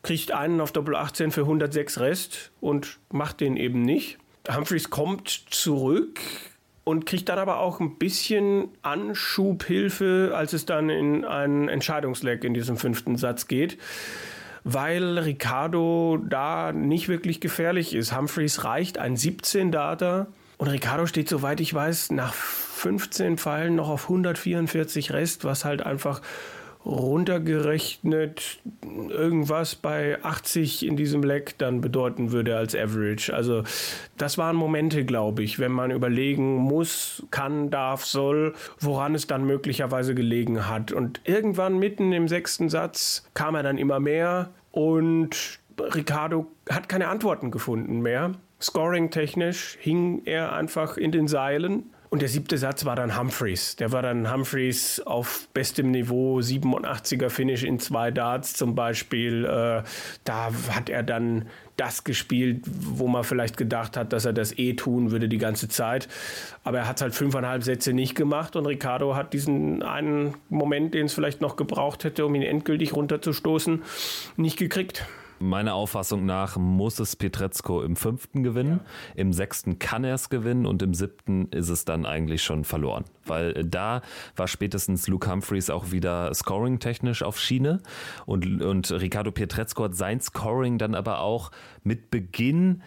[0.02, 4.18] kriegt einen auf Doppel 18 für 106 Rest und macht den eben nicht.
[4.52, 6.20] Humphreys kommt zurück
[6.84, 12.54] und kriegt dann aber auch ein bisschen Anschubhilfe, als es dann in einen Entscheidungsleck in
[12.54, 13.78] diesem fünften Satz geht
[14.64, 18.16] weil Ricardo da nicht wirklich gefährlich ist.
[18.16, 20.26] Humphreys reicht ein 17-Data
[20.58, 25.84] und Ricardo steht, soweit ich weiß, nach 15 Pfeilen noch auf 144 Rest, was halt
[25.84, 26.20] einfach
[26.84, 28.60] runtergerechnet
[29.08, 33.32] irgendwas bei 80 in diesem Leck dann bedeuten würde als Average.
[33.32, 33.62] Also
[34.18, 39.44] das waren Momente, glaube ich, wenn man überlegen muss, kann, darf, soll, woran es dann
[39.44, 40.92] möglicherweise gelegen hat.
[40.92, 47.08] Und irgendwann mitten im sechsten Satz kam er dann immer mehr und Ricardo hat keine
[47.08, 48.32] Antworten gefunden mehr.
[48.60, 53.76] Scoring-technisch hing er einfach in den Seilen und der siebte Satz war dann Humphreys.
[53.76, 59.46] Der war dann Humphreys auf bestem Niveau, 87er Finish in zwei Darts zum Beispiel.
[59.46, 59.82] Äh,
[60.24, 61.46] da hat er dann
[61.78, 65.68] das gespielt, wo man vielleicht gedacht hat, dass er das eh tun würde die ganze
[65.68, 66.06] Zeit.
[66.64, 71.06] Aber er hat halt fünfeinhalb Sätze nicht gemacht und Ricardo hat diesen einen Moment, den
[71.06, 73.84] es vielleicht noch gebraucht hätte, um ihn endgültig runterzustoßen,
[74.36, 75.06] nicht gekriegt.
[75.42, 79.12] Meiner Auffassung nach muss es Petrezko im fünften gewinnen, ja.
[79.16, 83.04] im sechsten kann er es gewinnen und im siebten ist es dann eigentlich schon verloren.
[83.26, 84.02] Weil da
[84.36, 87.80] war spätestens Luke Humphreys auch wieder scoring-technisch auf Schiene
[88.24, 91.50] und, und Ricardo Pietrezco hat sein Scoring dann aber auch
[91.82, 92.82] mit Beginn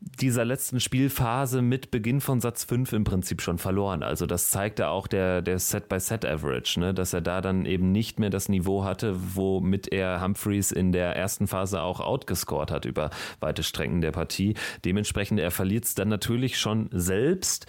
[0.00, 4.02] dieser letzten Spielphase mit Beginn von Satz 5 im Prinzip schon verloren.
[4.02, 6.94] Also das zeigte auch der, der Set-by-Set-Average, ne?
[6.94, 11.16] dass er da dann eben nicht mehr das Niveau hatte, womit er Humphreys in der
[11.16, 14.54] ersten Phase auch outgescored hat über weite Strecken der Partie.
[14.84, 17.66] Dementsprechend, er verliert es dann natürlich schon selbst,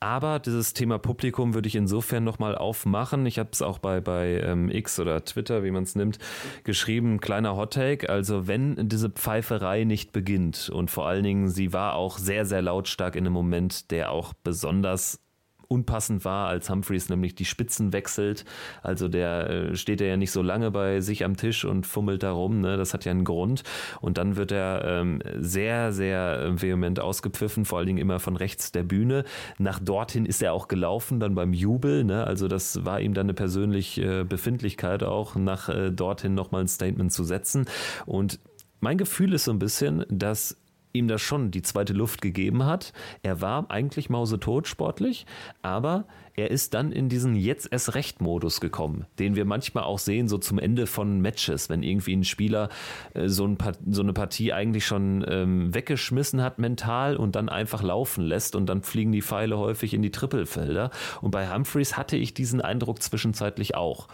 [0.00, 3.26] aber dieses Thema Publikum würde ich insofern nochmal aufmachen.
[3.26, 6.18] Ich habe es auch bei, bei ähm, X oder Twitter, wie man es nimmt,
[6.64, 8.08] geschrieben, kleiner Hottake.
[8.08, 12.62] Also wenn diese Pfeiferei nicht beginnt und vor allen Dingen sie war auch sehr, sehr
[12.62, 15.20] lautstark in einem Moment, der auch besonders
[15.68, 18.44] unpassend war, als Humphreys nämlich die Spitzen wechselt.
[18.82, 22.32] Also der äh, steht ja nicht so lange bei sich am Tisch und fummelt da
[22.32, 22.60] rum.
[22.60, 22.76] Ne?
[22.76, 23.62] Das hat ja einen Grund.
[24.00, 28.72] Und dann wird er ähm, sehr, sehr vehement ausgepfiffen, vor allen Dingen immer von rechts
[28.72, 29.24] der Bühne.
[29.58, 32.02] Nach dorthin ist er auch gelaufen, dann beim Jubel.
[32.04, 32.24] Ne?
[32.24, 36.68] Also das war ihm dann eine persönliche äh, Befindlichkeit auch, nach äh, dorthin nochmal ein
[36.68, 37.66] Statement zu setzen.
[38.06, 38.40] Und
[38.80, 40.56] mein Gefühl ist so ein bisschen, dass
[40.92, 42.92] ihm das schon die zweite Luft gegeben hat.
[43.22, 45.26] Er war eigentlich mausetot sportlich,
[45.62, 46.06] aber
[46.38, 50.28] er ist dann in diesen jetzt erst recht Modus gekommen, den wir manchmal auch sehen,
[50.28, 52.68] so zum Ende von Matches, wenn irgendwie ein Spieler
[53.14, 53.58] äh, so, ein
[53.90, 58.66] so, eine Partie eigentlich schon ähm, weggeschmissen hat mental und dann einfach laufen lässt und
[58.66, 60.90] dann fliegen die Pfeile häufig in die Trippelfelder.
[61.20, 64.06] Und bei Humphreys hatte ich diesen Eindruck zwischenzeitlich auch.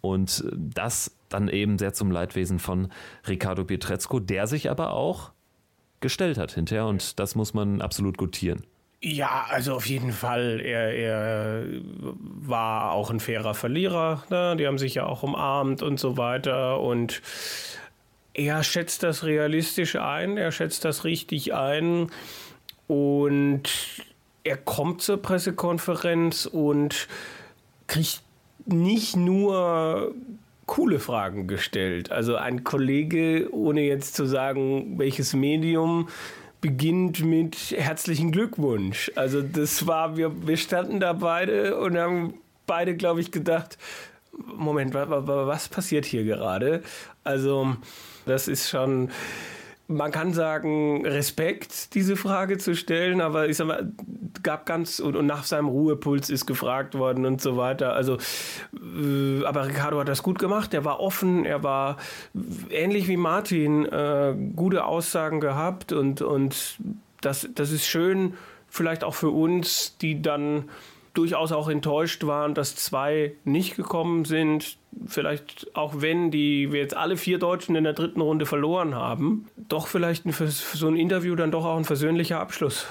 [0.00, 2.88] Und das dann eben sehr zum Leidwesen von
[3.28, 5.32] Ricardo Pietrezco, der sich aber auch
[6.00, 8.64] gestellt hat hinterher und das muss man absolut gutieren.
[9.02, 10.60] Ja, also auf jeden Fall.
[10.60, 11.64] Er, er
[12.00, 14.24] war auch ein fairer Verlierer.
[14.30, 14.56] Ne?
[14.56, 16.80] Die haben sich ja auch umarmt und so weiter.
[16.80, 17.20] Und
[18.32, 22.10] er schätzt das realistisch ein, er schätzt das richtig ein.
[22.86, 23.70] Und
[24.44, 27.08] er kommt zur Pressekonferenz und
[27.86, 28.22] kriegt
[28.64, 30.14] nicht nur
[30.66, 32.10] coole Fragen gestellt.
[32.10, 36.08] Also ein Kollege, ohne jetzt zu sagen, welches Medium,
[36.60, 39.12] beginnt mit herzlichen Glückwunsch.
[39.14, 42.34] Also das war, wir, wir standen da beide und haben
[42.66, 43.78] beide, glaube ich, gedacht,
[44.32, 46.82] Moment, was passiert hier gerade?
[47.24, 47.76] Also
[48.26, 49.10] das ist schon
[49.88, 53.92] man kann sagen, Respekt, diese Frage zu stellen, aber ich sag mal,
[54.42, 57.92] gab ganz, und, und nach seinem Ruhepuls ist gefragt worden und so weiter.
[57.92, 58.18] Also,
[58.74, 61.98] äh, aber Ricardo hat das gut gemacht, er war offen, er war
[62.70, 66.78] ähnlich wie Martin, äh, gute Aussagen gehabt und, und
[67.20, 68.34] das, das ist schön,
[68.68, 70.64] vielleicht auch für uns, die dann
[71.16, 74.78] durchaus auch enttäuscht waren, dass zwei nicht gekommen sind.
[75.06, 79.46] Vielleicht auch wenn die wir jetzt alle vier Deutschen in der dritten Runde verloren haben,
[79.56, 82.86] doch vielleicht für so ein Interview dann doch auch ein versöhnlicher Abschluss.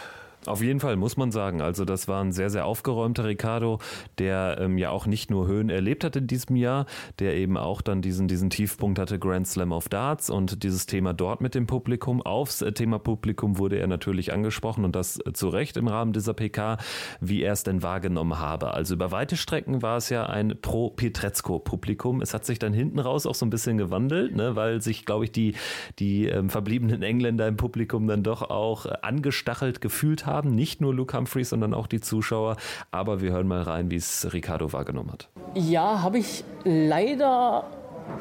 [0.48, 1.62] Auf jeden Fall muss man sagen.
[1.62, 3.80] Also das war ein sehr, sehr aufgeräumter Ricardo,
[4.20, 6.86] der ähm, ja auch nicht nur Höhen erlebt hat in diesem Jahr,
[7.20, 11.14] der eben auch dann diesen, diesen Tiefpunkt hatte, Grand Slam of Darts und dieses Thema
[11.14, 12.22] dort mit dem Publikum.
[12.22, 16.14] Aufs äh, Thema Publikum wurde er natürlich angesprochen und das äh, zu Recht im Rahmen
[16.14, 16.78] dieser PK,
[17.20, 18.74] wie er es denn wahrgenommen habe.
[18.74, 22.22] Also über weite Strecken war es ja ein Pro-Pietrezco-Publikum.
[22.22, 25.26] Es hat sich dann hinten raus auch so ein bisschen gewandelt, ne, weil sich, glaube
[25.26, 25.56] ich, die,
[26.00, 30.54] die ähm, verbliebenen Engländer im Publikum dann doch auch äh, angestachelt gefühlt haben haben.
[30.54, 32.58] Nicht nur Luke Humphreys, sondern auch die Zuschauer.
[32.92, 35.30] Aber wir hören mal rein, wie es Ricardo wahrgenommen hat.
[35.56, 37.64] Ja, habe ich leider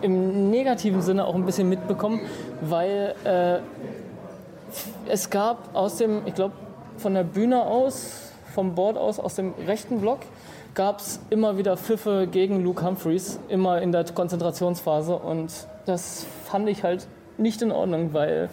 [0.03, 2.21] im negativen Sinne auch ein bisschen mitbekommen,
[2.63, 3.59] weil äh,
[5.09, 6.55] es gab aus dem, ich glaube,
[6.97, 10.21] von der Bühne aus, vom Board aus, aus dem rechten Block,
[10.75, 15.15] gab es immer wieder Pfiffe gegen Luke Humphreys, immer in der Konzentrationsphase.
[15.15, 15.53] Und
[15.87, 18.49] das fand ich halt nicht in Ordnung, weil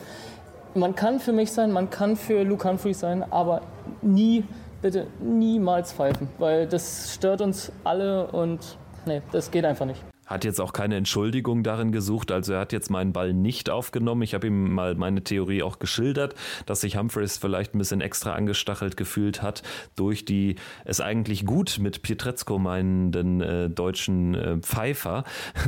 [0.75, 3.61] man kann für mich sein, man kann für Luke Humphreys sein, aber
[4.01, 4.43] nie,
[4.81, 10.43] bitte niemals pfeifen, weil das stört uns alle und nee, das geht einfach nicht hat
[10.43, 12.31] jetzt auch keine Entschuldigung darin gesucht.
[12.31, 14.21] Also er hat jetzt meinen Ball nicht aufgenommen.
[14.21, 18.33] Ich habe ihm mal meine Theorie auch geschildert, dass sich Humphreys vielleicht ein bisschen extra
[18.33, 19.63] angestachelt gefühlt hat
[19.95, 25.23] durch die es eigentlich gut mit Pietrezco meinenden äh, deutschen äh, Pfeifer.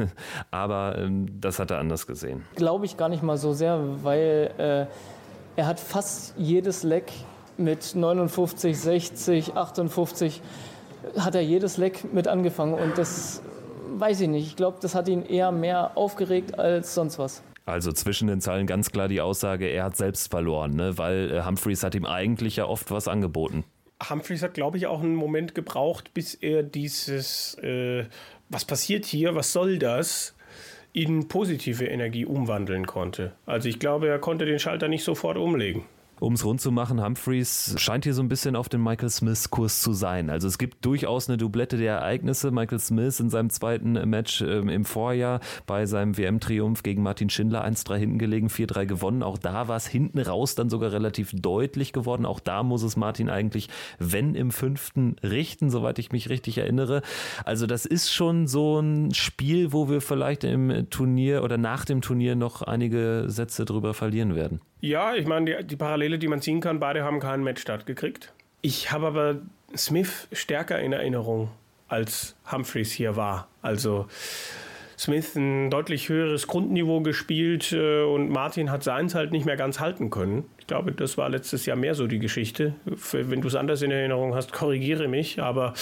[0.51, 2.43] Aber ähm, das hat er anders gesehen.
[2.55, 4.85] Glaube ich gar nicht mal so sehr, weil äh,
[5.55, 7.11] er hat fast jedes Leck
[7.57, 10.41] mit 59, 60, 58
[11.19, 13.41] hat er jedes Leck mit angefangen und das
[13.87, 14.47] weiß ich nicht.
[14.47, 17.43] Ich glaube, das hat ihn eher mehr aufgeregt als sonst was.
[17.65, 20.97] Also zwischen den Zeilen ganz klar die Aussage, er hat selbst verloren, ne?
[20.97, 23.63] weil äh, Humphreys hat ihm eigentlich ja oft was angeboten.
[24.09, 28.05] Humphreys hat, glaube ich, auch einen Moment gebraucht, bis er dieses, äh,
[28.49, 30.35] was passiert hier, was soll das,
[30.91, 33.31] in positive Energie umwandeln konnte.
[33.45, 35.85] Also ich glaube, er konnte den Schalter nicht sofort umlegen
[36.19, 39.81] um es rund zu machen, Humphreys scheint hier so ein bisschen auf den Michael Smith-Kurs
[39.81, 40.29] zu sein.
[40.29, 42.51] Also es gibt durchaus eine Doublette der Ereignisse.
[42.51, 47.65] Michael Smith in seinem zweiten Match ähm, im Vorjahr bei seinem WM-Triumph gegen Martin Schindler
[47.65, 49.23] 1-3 hinten gelegen, 4-3 gewonnen.
[49.23, 52.25] Auch da war es hinten raus dann sogar relativ deutlich geworden.
[52.25, 57.01] Auch da muss es Martin eigentlich, wenn im fünften, richten, soweit ich mich richtig erinnere.
[57.43, 62.01] Also das ist schon so ein Spiel, wo wir vielleicht im Turnier oder nach dem
[62.01, 64.61] Turnier noch einige Sätze drüber verlieren werden.
[64.83, 68.33] Ja, ich meine, die, die Parallele, die man ziehen kann, beide haben keinen Match stattgekriegt.
[68.61, 69.35] Ich habe aber
[69.75, 71.49] Smith stärker in Erinnerung,
[71.87, 73.47] als Humphreys hier war.
[73.61, 74.07] Also
[74.97, 79.79] Smith ein deutlich höheres Grundniveau gespielt äh, und Martin hat seins halt nicht mehr ganz
[79.79, 80.45] halten können.
[80.59, 82.73] Ich glaube, das war letztes Jahr mehr so die Geschichte.
[83.11, 85.73] Wenn du es anders in Erinnerung hast, korrigiere mich, aber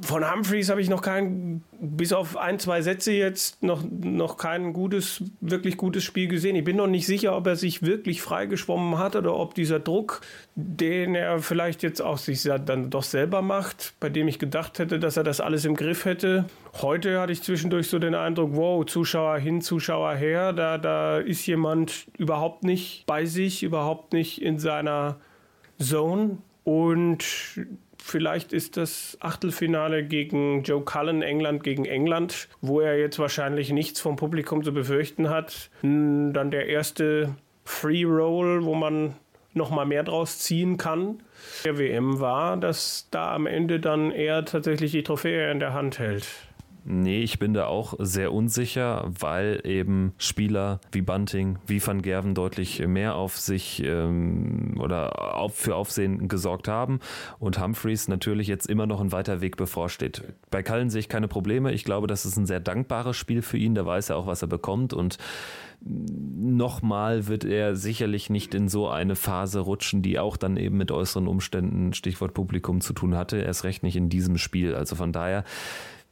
[0.00, 4.72] von Humphreys habe ich noch kein, bis auf ein, zwei Sätze jetzt, noch, noch kein
[4.72, 6.56] gutes, wirklich gutes Spiel gesehen.
[6.56, 10.20] Ich bin noch nicht sicher, ob er sich wirklich freigeschwommen hat oder ob dieser Druck,
[10.54, 14.98] den er vielleicht jetzt auch sich dann doch selber macht, bei dem ich gedacht hätte,
[14.98, 16.44] dass er das alles im Griff hätte.
[16.82, 21.46] Heute hatte ich zwischendurch so den Eindruck, wow, Zuschauer hin, Zuschauer her, da, da ist
[21.46, 25.16] jemand überhaupt nicht bei sich, überhaupt nicht in seiner
[25.78, 26.38] Zone.
[26.64, 27.24] Und
[28.06, 33.98] Vielleicht ist das Achtelfinale gegen Joe Cullen, England gegen England, wo er jetzt wahrscheinlich nichts
[33.98, 35.70] vom Publikum zu befürchten hat.
[35.80, 37.34] Dann der erste
[37.64, 39.14] Free Roll, wo man
[39.54, 41.22] noch mal mehr draus ziehen kann.
[41.64, 45.98] Der WM war, dass da am Ende dann er tatsächlich die Trophäe in der Hand
[45.98, 46.26] hält.
[46.86, 52.34] Nee, ich bin da auch sehr unsicher, weil eben Spieler wie Bunting, wie Van Gerven
[52.34, 57.00] deutlich mehr auf sich ähm, oder auf, für Aufsehen gesorgt haben
[57.38, 60.24] und Humphreys natürlich jetzt immer noch ein weiter Weg bevorsteht.
[60.50, 61.72] Bei Cullen sehe ich keine Probleme.
[61.72, 63.74] Ich glaube, das ist ein sehr dankbares Spiel für ihn.
[63.74, 65.16] Da weiß er auch, was er bekommt und
[65.86, 70.90] nochmal wird er sicherlich nicht in so eine Phase rutschen, die auch dann eben mit
[70.90, 73.38] äußeren Umständen, Stichwort Publikum, zu tun hatte.
[73.38, 74.74] Erst recht nicht in diesem Spiel.
[74.74, 75.44] Also von daher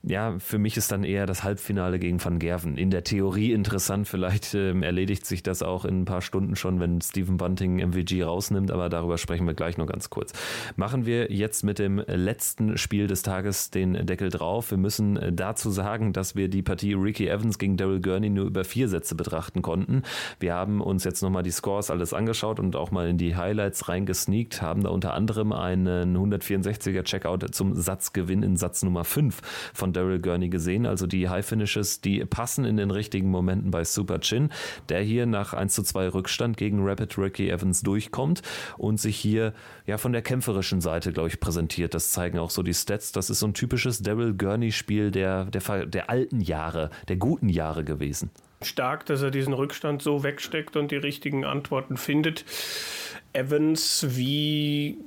[0.05, 2.76] ja, für mich ist dann eher das Halbfinale gegen Van Gerven.
[2.76, 6.80] In der Theorie interessant, vielleicht ähm, erledigt sich das auch in ein paar Stunden schon,
[6.80, 10.32] wenn Stephen Bunting MVG rausnimmt, aber darüber sprechen wir gleich noch ganz kurz.
[10.74, 14.72] Machen wir jetzt mit dem letzten Spiel des Tages den Deckel drauf.
[14.72, 18.46] Wir müssen äh, dazu sagen, dass wir die Partie Ricky Evans gegen Daryl Gurney nur
[18.46, 20.03] über vier Sätze betrachten konnten.
[20.40, 23.88] Wir haben uns jetzt nochmal die Scores alles angeschaut und auch mal in die Highlights
[23.88, 29.40] reingesneakt, haben da unter anderem einen 164er Checkout zum Satzgewinn in Satz Nummer 5
[29.72, 30.86] von Daryl Gurney gesehen.
[30.86, 34.51] Also die High Finishes, die passen in den richtigen Momenten bei Super Chin,
[34.88, 38.43] der hier nach 1 zu 2 Rückstand gegen Rapid Ricky Evans durchkommt
[38.78, 39.53] und sich hier
[39.86, 41.95] ja von der kämpferischen Seite, glaube ich, präsentiert.
[41.95, 43.12] Das zeigen auch so die Stats.
[43.12, 47.84] Das ist so ein typisches Daryl Gurney-Spiel der, der, der alten Jahre, der guten Jahre
[47.84, 48.30] gewesen
[48.64, 52.45] stark, dass er diesen Rückstand so wegsteckt und die richtigen Antworten findet.
[53.32, 54.99] Evans, wie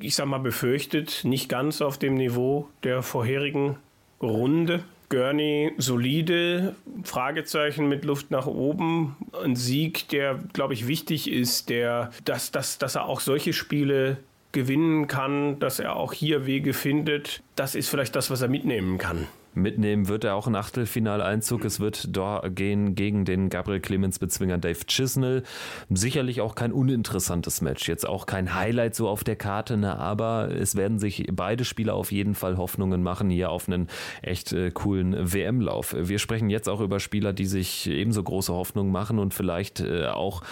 [0.00, 3.76] ich sag mal, befürchtet, nicht ganz auf dem Niveau der vorherigen
[4.22, 4.84] Runde.
[5.10, 9.16] Gurney solide, Fragezeichen mit Luft nach oben.
[9.44, 14.16] Ein Sieg, der, glaube ich, wichtig ist, der, dass, dass, dass er auch solche Spiele
[14.52, 17.42] gewinnen kann, dass er auch hier Wege findet.
[17.54, 19.28] Das ist vielleicht das, was er mitnehmen kann.
[19.54, 21.64] Mitnehmen wird er auch ein Achtelfinaleinzug.
[21.64, 25.42] Es wird da gehen gegen den Gabriel Clemens Bezwinger Dave Chisnell.
[25.88, 27.88] Sicherlich auch kein uninteressantes Match.
[27.88, 29.96] Jetzt auch kein Highlight so auf der Karte, ne?
[29.98, 33.88] aber es werden sich beide Spieler auf jeden Fall Hoffnungen machen hier auf einen
[34.22, 35.94] echt äh, coolen WM-Lauf.
[35.98, 40.06] Wir sprechen jetzt auch über Spieler, die sich ebenso große Hoffnungen machen und vielleicht äh,
[40.06, 40.42] auch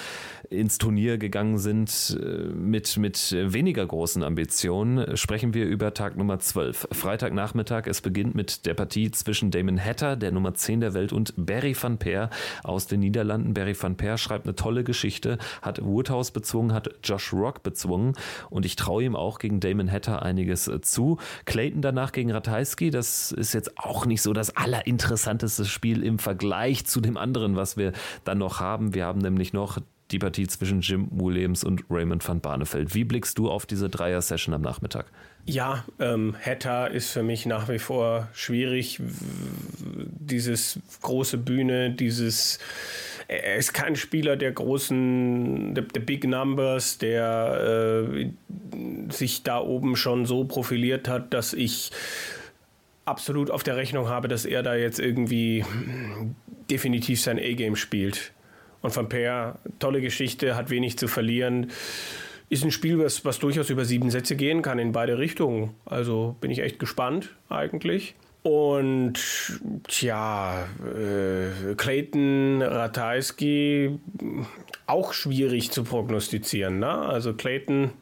[0.49, 5.17] ins Turnier gegangen sind äh, mit, mit weniger großen Ambitionen.
[5.17, 6.89] Sprechen wir über Tag Nummer 12.
[6.93, 7.87] Freitagnachmittag.
[7.87, 11.33] Es beginnt mit der Partie Partie zwischen Damon Hatter, der Nummer 10 der Welt, und
[11.39, 12.29] Barry van Peer
[12.63, 13.55] aus den Niederlanden.
[13.55, 18.13] Barry van Peer schreibt eine tolle Geschichte, hat Woodhouse bezwungen, hat Josh Rock bezwungen
[18.51, 21.17] und ich traue ihm auch gegen Damon Hatter einiges äh, zu.
[21.47, 26.85] Clayton danach gegen Ratajski, das ist jetzt auch nicht so das allerinteressanteste Spiel im Vergleich
[26.85, 27.93] zu dem anderen, was wir
[28.25, 28.93] dann noch haben.
[28.93, 29.79] Wir haben nämlich noch
[30.11, 32.95] die Partie zwischen Jim Williams und Raymond van Barneveld.
[32.95, 35.07] Wie blickst du auf diese Dreier-Session am Nachmittag?
[35.45, 39.01] Ja, ähm, Hatter ist für mich nach wie vor schwierig.
[39.01, 42.59] Dieses große Bühne, dieses
[43.29, 48.31] er ist kein Spieler der großen, der, der Big Numbers, der äh,
[49.11, 51.91] sich da oben schon so profiliert hat, dass ich
[53.05, 55.65] absolut auf der Rechnung habe, dass er da jetzt irgendwie
[56.71, 58.33] definitiv sein A-Game spielt.
[58.81, 61.71] Und Van Peer, tolle Geschichte, hat wenig zu verlieren.
[62.53, 65.71] Ist ein Spiel, was, was durchaus über sieben Sätze gehen kann in beide Richtungen.
[65.87, 68.15] Also bin ich echt gespannt eigentlich.
[68.43, 69.15] Und
[69.89, 73.99] tja, äh, Clayton Ratajski
[74.85, 76.79] auch schwierig zu prognostizieren.
[76.79, 76.91] Ne?
[76.91, 77.93] Also Clayton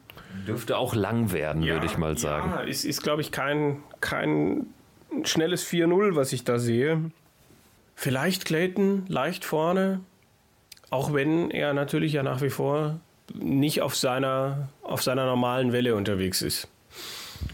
[0.45, 2.51] dürfte auch lang werden, ja, würde ich mal sagen.
[2.53, 4.65] Ja, ist, ist glaube ich, kein, kein
[5.23, 7.09] schnelles 4-0, was ich da sehe.
[7.95, 10.01] Vielleicht Clayton leicht vorne,
[10.89, 12.99] auch wenn er natürlich ja nach wie vor
[13.39, 16.67] nicht auf seiner, auf seiner normalen Welle unterwegs ist.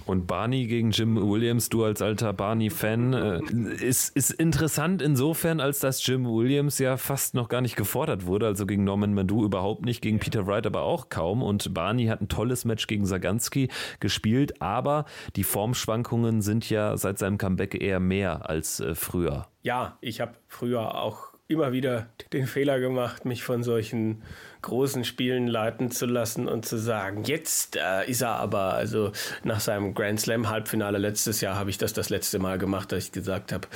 [0.05, 3.39] Und Barney gegen Jim Williams, du als alter Barney-Fan, äh,
[3.83, 8.45] ist, ist interessant insofern, als dass Jim Williams ja fast noch gar nicht gefordert wurde.
[8.45, 11.43] Also gegen Norman Madu überhaupt nicht, gegen Peter Wright aber auch kaum.
[11.43, 13.69] Und Barney hat ein tolles Match gegen Saganski
[13.99, 15.05] gespielt, aber
[15.35, 19.47] die Formschwankungen sind ja seit seinem Comeback eher mehr als äh, früher.
[19.63, 24.21] Ja, ich habe früher auch immer wieder den Fehler gemacht, mich von solchen
[24.67, 29.11] großen Spielen leiten zu lassen und zu sagen, jetzt äh, ist er aber, also
[29.43, 33.05] nach seinem Grand Slam Halbfinale letztes Jahr habe ich das das letzte Mal gemacht, dass
[33.05, 33.67] ich gesagt habe,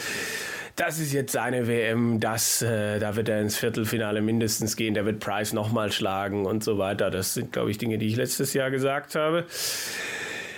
[0.76, 5.06] das ist jetzt seine WM, das, äh, da wird er ins Viertelfinale mindestens gehen, der
[5.06, 7.10] wird Price nochmal schlagen und so weiter.
[7.10, 9.46] Das sind, glaube ich, Dinge, die ich letztes Jahr gesagt habe.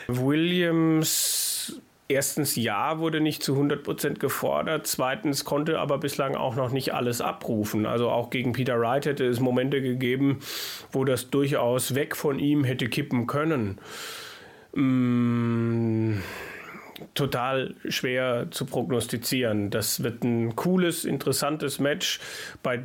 [0.08, 1.53] Williams
[2.08, 4.88] erstens ja, wurde nicht zu 100 Prozent gefordert.
[4.88, 7.86] Zweitens konnte aber bislang auch noch nicht alles abrufen.
[7.86, 10.40] Also auch gegen Peter Wright hätte es Momente gegeben,
[10.92, 13.80] wo das durchaus weg von ihm hätte kippen können.
[14.74, 16.22] Mmh
[17.14, 19.70] total schwer zu prognostizieren.
[19.70, 22.20] Das wird ein cooles, interessantes Match,
[22.62, 22.84] bei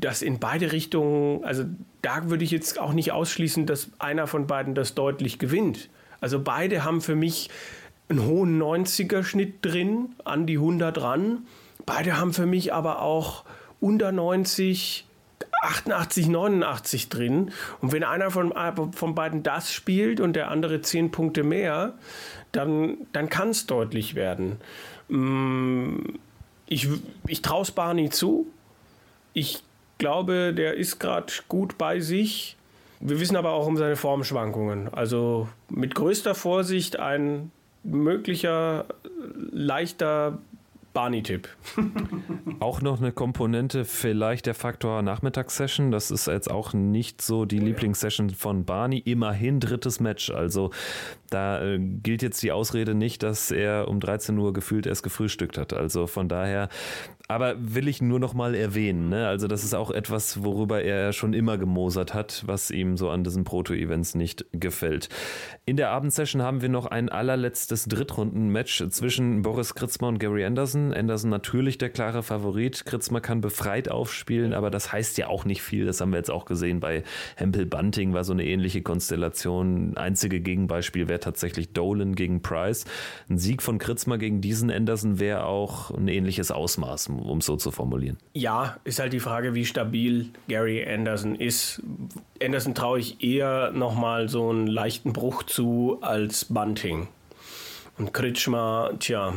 [0.00, 1.64] das in beide Richtungen, also
[2.02, 5.90] da würde ich jetzt auch nicht ausschließen, dass einer von beiden das deutlich gewinnt.
[6.20, 7.50] Also beide haben für mich
[8.10, 11.46] einen hohen 90er-Schnitt drin, an die 100 ran.
[11.86, 13.44] Beide haben für mich aber auch
[13.80, 15.06] unter 90,
[15.62, 17.52] 88, 89 drin.
[17.80, 18.52] Und wenn einer von,
[18.92, 21.94] von beiden das spielt und der andere 10 Punkte mehr,
[22.52, 24.58] dann, dann kann es deutlich werden.
[25.08, 25.98] Mm,
[26.66, 26.88] ich,
[27.26, 28.46] ich traue es Barney zu.
[29.32, 29.62] Ich
[29.98, 32.56] glaube, der ist gerade gut bei sich.
[33.00, 34.92] Wir wissen aber auch um seine Formschwankungen.
[34.92, 37.50] Also mit größter Vorsicht ein
[37.82, 38.86] möglicher
[39.50, 40.38] leichter
[40.92, 41.48] Barney-Tipp.
[42.60, 45.92] auch noch eine Komponente, vielleicht der Faktor Nachmittagssession.
[45.92, 48.98] Das ist jetzt auch nicht so die oh, Lieblingssession von Barney.
[48.98, 50.30] Immerhin drittes Match.
[50.30, 50.70] Also
[51.30, 55.58] da äh, gilt jetzt die Ausrede nicht, dass er um 13 Uhr gefühlt erst gefrühstückt
[55.58, 55.72] hat.
[55.72, 56.68] Also von daher
[57.30, 59.08] aber will ich nur noch mal erwähnen.
[59.08, 59.28] Ne?
[59.28, 63.22] Also das ist auch etwas, worüber er schon immer gemosert hat, was ihm so an
[63.22, 65.08] diesen Proto-Events nicht gefällt.
[65.64, 70.92] In der Abendsession haben wir noch ein allerletztes Drittrunden-Match zwischen Boris Kritzmer und Gary Anderson.
[70.92, 72.84] Anderson natürlich der klare Favorit.
[72.84, 75.86] Kritzmer kann befreit aufspielen, aber das heißt ja auch nicht viel.
[75.86, 77.04] Das haben wir jetzt auch gesehen bei
[77.36, 79.96] Hempel Bunting war so eine ähnliche Konstellation.
[79.96, 82.86] Einzige Gegenbeispiel wäre tatsächlich Dolan gegen Price.
[83.28, 87.56] Ein Sieg von Kritzmer gegen diesen Anderson wäre auch ein ähnliches Ausmaß um es so
[87.56, 88.18] zu formulieren.
[88.34, 91.82] Ja, ist halt die Frage, wie stabil Gary Anderson ist.
[92.42, 97.08] Anderson traue ich eher nochmal so einen leichten Bruch zu als Bunting.
[97.98, 99.34] Und Kritschmer, tja,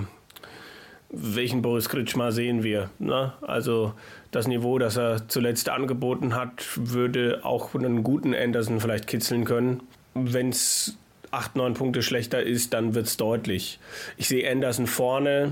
[1.10, 2.90] welchen Boris Kritschmer sehen wir?
[3.00, 3.34] Ne?
[3.42, 3.94] Also
[4.32, 9.84] das Niveau, das er zuletzt angeboten hat, würde auch einen guten Anderson vielleicht kitzeln können.
[10.16, 10.98] Wenn es
[11.30, 13.80] acht, neun Punkte schlechter ist, dann wird es deutlich.
[14.18, 15.52] Ich sehe Anderson vorne,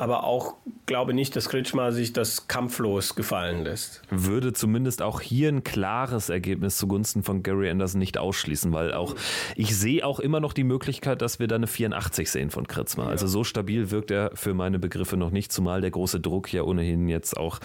[0.00, 0.54] aber auch
[0.86, 4.02] glaube nicht, dass Kritschmer sich das kampflos gefallen lässt.
[4.10, 9.14] Würde zumindest auch hier ein klares Ergebnis zugunsten von Gary Anderson nicht ausschließen, weil auch
[9.54, 13.04] ich sehe auch immer noch die Möglichkeit, dass wir da eine 84 sehen von Kritzmer.
[13.04, 13.10] Ja.
[13.10, 16.62] Also so stabil wirkt er für meine Begriffe noch nicht, zumal der große Druck ja
[16.62, 17.60] ohnehin jetzt auch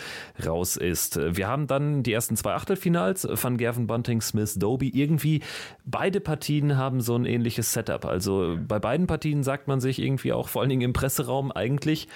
[0.46, 1.20] raus ist.
[1.36, 4.90] Wir haben dann die ersten zwei Achtelfinals von Gavin Bunting, Smith, Doby.
[4.90, 5.42] Irgendwie
[5.86, 8.06] beide Partien haben so ein ähnliches Setup.
[8.06, 12.08] Also bei beiden Partien sagt man sich irgendwie auch vor allen Dingen im Presseraum eigentlich,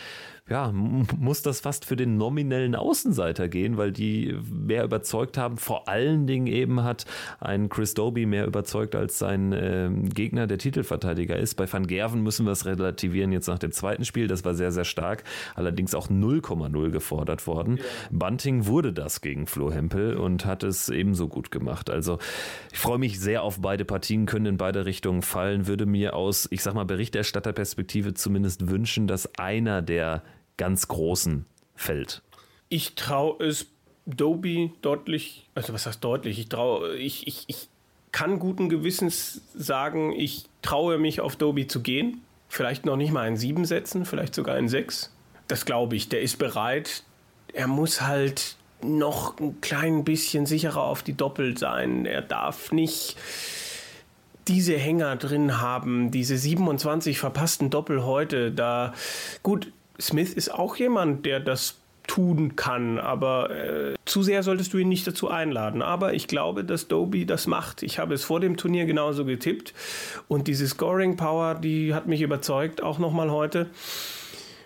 [0.50, 5.58] ja, muss das fast für den nominellen Außenseiter gehen, weil die mehr überzeugt haben.
[5.58, 7.06] Vor allen Dingen eben hat
[7.40, 11.54] ein Chris Doby mehr überzeugt als sein äh, Gegner, der Titelverteidiger ist.
[11.56, 14.28] Bei Van Gerven müssen wir es relativieren jetzt nach dem zweiten Spiel.
[14.28, 15.24] Das war sehr, sehr stark.
[15.54, 17.78] Allerdings auch 0,0 gefordert worden.
[17.78, 17.84] Ja.
[18.10, 21.92] Bunting wurde das gegen Flo Hempel und hat es ebenso gut gemacht.
[21.92, 22.18] Also
[22.72, 25.68] ich freue mich sehr auf beide Partien, können in beide Richtungen fallen.
[25.68, 30.24] Würde mir aus, ich sag mal, Berichterstatterperspektive zumindest wünschen, dass einer der
[30.60, 31.46] ganz Großen
[31.76, 32.22] fällt?
[32.70, 33.66] Ich traue es
[34.06, 36.38] Doby deutlich, also was heißt deutlich?
[36.38, 37.70] Ich traue, ich, ich, ich
[38.12, 42.22] kann guten Gewissens sagen, ich traue mich auf Doby zu gehen.
[42.48, 45.12] Vielleicht noch nicht mal ein 7 setzen, vielleicht sogar ein 6.
[45.48, 46.10] Das glaube ich.
[46.10, 47.04] Der ist bereit.
[47.54, 52.06] Er muss halt noch ein klein bisschen sicherer auf die Doppel sein.
[52.06, 53.16] Er darf nicht
[54.48, 58.52] diese Hänger drin haben, diese 27 verpassten Doppel heute.
[58.52, 58.94] Da
[59.44, 61.76] gut, Smith ist auch jemand, der das
[62.10, 65.84] tun kann, aber äh, zu sehr solltest du ihn nicht dazu einladen.
[65.84, 67.84] Aber ich glaube, dass Doby das macht.
[67.84, 69.74] Ich habe es vor dem Turnier genauso getippt
[70.28, 73.70] und diese Scoring Power, die hat mich überzeugt, auch nochmal heute.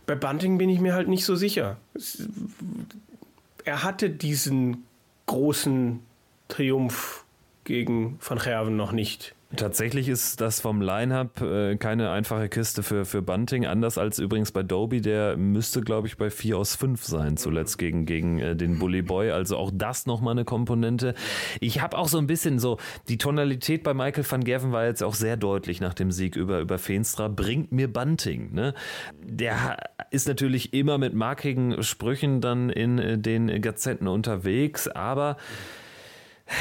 [0.06, 1.78] Bei Bunting bin ich mir halt nicht so sicher.
[3.66, 4.86] Er hatte diesen
[5.26, 6.00] großen
[6.48, 7.26] Triumph
[7.64, 9.36] gegen Van Gerven noch nicht.
[9.56, 14.52] Tatsächlich ist das vom Line-Up äh, keine einfache Kiste für, für Bunting, anders als übrigens
[14.52, 18.56] bei Doby, der müsste, glaube ich, bei 4 aus 5 sein, zuletzt gegen, gegen äh,
[18.56, 19.30] den Bully Boy.
[19.30, 21.14] Also auch das nochmal eine Komponente.
[21.60, 25.04] Ich habe auch so ein bisschen so, die Tonalität bei Michael van Gerven war jetzt
[25.04, 28.54] auch sehr deutlich nach dem Sieg über, über Feenstra, bringt mir Bunting.
[28.54, 28.74] Ne?
[29.24, 29.78] Der
[30.10, 35.38] ist natürlich immer mit markigen Sprüchen dann in äh, den Gazetten unterwegs, aber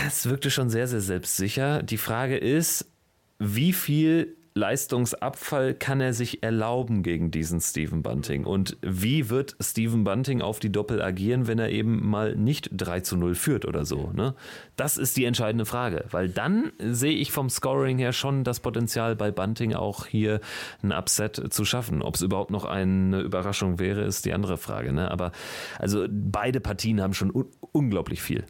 [0.07, 1.83] es wirkte schon sehr, sehr selbstsicher.
[1.83, 2.91] Die Frage ist,
[3.39, 8.45] wie viel Leistungsabfall kann er sich erlauben gegen diesen Steven Bunting?
[8.45, 13.01] Und wie wird Steven Bunting auf die Doppel agieren, wenn er eben mal nicht 3
[13.01, 14.11] zu 0 führt oder so?
[14.15, 14.35] Ne?
[14.77, 19.17] Das ist die entscheidende Frage, weil dann sehe ich vom Scoring her schon das Potenzial
[19.17, 20.41] bei Bunting auch hier
[20.83, 22.03] ein Upset zu schaffen.
[22.03, 24.93] Ob es überhaupt noch eine Überraschung wäre, ist die andere Frage.
[24.93, 25.11] Ne?
[25.11, 25.33] Aber
[25.79, 28.45] also beide Partien haben schon un unglaublich viel.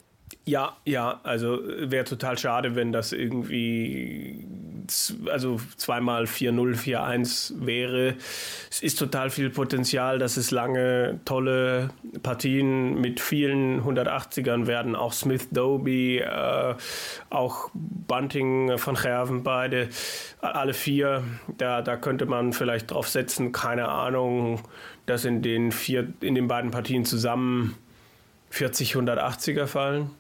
[0.44, 4.46] Ja, ja, also wäre total schade, wenn das irgendwie
[5.30, 8.14] also zweimal 4-0, 4-1 wäre.
[8.70, 11.90] Es ist total viel Potenzial, dass es lange tolle
[12.22, 14.96] Partien mit vielen 180ern werden.
[14.96, 16.74] Auch Smith Doby, äh,
[17.30, 19.88] auch Bunting von Gerven, beide,
[20.40, 21.22] alle vier.
[21.58, 24.60] Da, da könnte man vielleicht drauf setzen, keine Ahnung,
[25.06, 27.76] dass in den, vier, in den beiden Partien zusammen
[28.50, 30.10] 40 180er fallen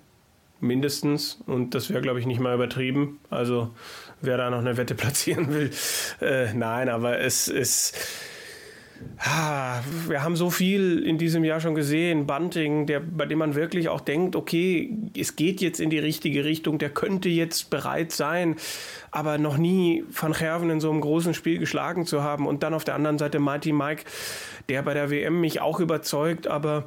[0.62, 1.40] mindestens.
[1.46, 3.18] Und das wäre, glaube ich, nicht mal übertrieben.
[3.28, 3.70] Also
[4.20, 5.70] wer da noch eine Wette platzieren will,
[6.20, 7.98] äh, nein, aber es ist.
[9.18, 12.24] Ah, wir haben so viel in diesem Jahr schon gesehen.
[12.24, 16.44] Bunting, der, bei dem man wirklich auch denkt, okay, es geht jetzt in die richtige
[16.44, 18.54] Richtung, der könnte jetzt bereit sein,
[19.10, 22.46] aber noch nie Van Gerven in so einem großen Spiel geschlagen zu haben.
[22.46, 24.04] Und dann auf der anderen Seite Mighty Mike,
[24.68, 26.84] der bei der WM mich auch überzeugt, aber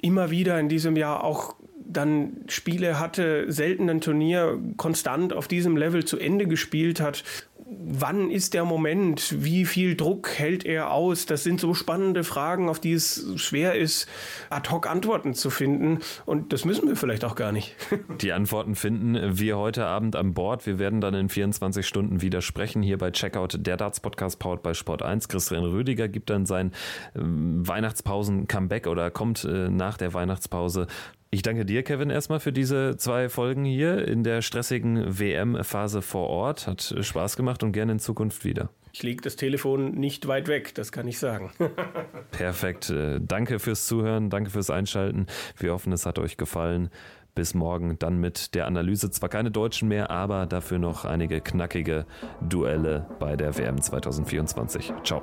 [0.00, 1.56] immer wieder in diesem Jahr auch
[1.88, 7.24] dann Spiele hatte, selten ein Turnier konstant auf diesem Level zu Ende gespielt hat.
[7.70, 9.44] Wann ist der Moment?
[9.44, 11.26] Wie viel Druck hält er aus?
[11.26, 14.08] Das sind so spannende Fragen, auf die es schwer ist,
[14.48, 15.98] ad hoc Antworten zu finden.
[16.24, 17.76] Und das müssen wir vielleicht auch gar nicht.
[18.22, 20.64] Die Antworten finden wir heute Abend an Bord.
[20.64, 24.62] Wir werden dann in 24 Stunden wieder sprechen hier bei Checkout, der Darts Podcast powered
[24.62, 25.28] bei Sport 1.
[25.28, 26.72] Christian Rüdiger gibt dann sein
[27.14, 30.86] ähm, Weihnachtspausen-Comeback oder kommt äh, nach der Weihnachtspause
[31.30, 36.28] ich danke dir, Kevin, erstmal für diese zwei Folgen hier in der stressigen WM-Phase vor
[36.28, 36.66] Ort.
[36.66, 38.70] Hat Spaß gemacht und gerne in Zukunft wieder.
[38.92, 41.52] Ich lege das Telefon nicht weit weg, das kann ich sagen.
[42.30, 42.90] Perfekt.
[42.90, 45.26] Äh, danke fürs Zuhören, danke fürs Einschalten.
[45.56, 46.88] Wir hoffen, es hat euch gefallen.
[47.34, 49.10] Bis morgen dann mit der Analyse.
[49.10, 52.06] Zwar keine Deutschen mehr, aber dafür noch einige knackige
[52.40, 54.92] Duelle bei der WM 2024.
[55.04, 55.22] Ciao.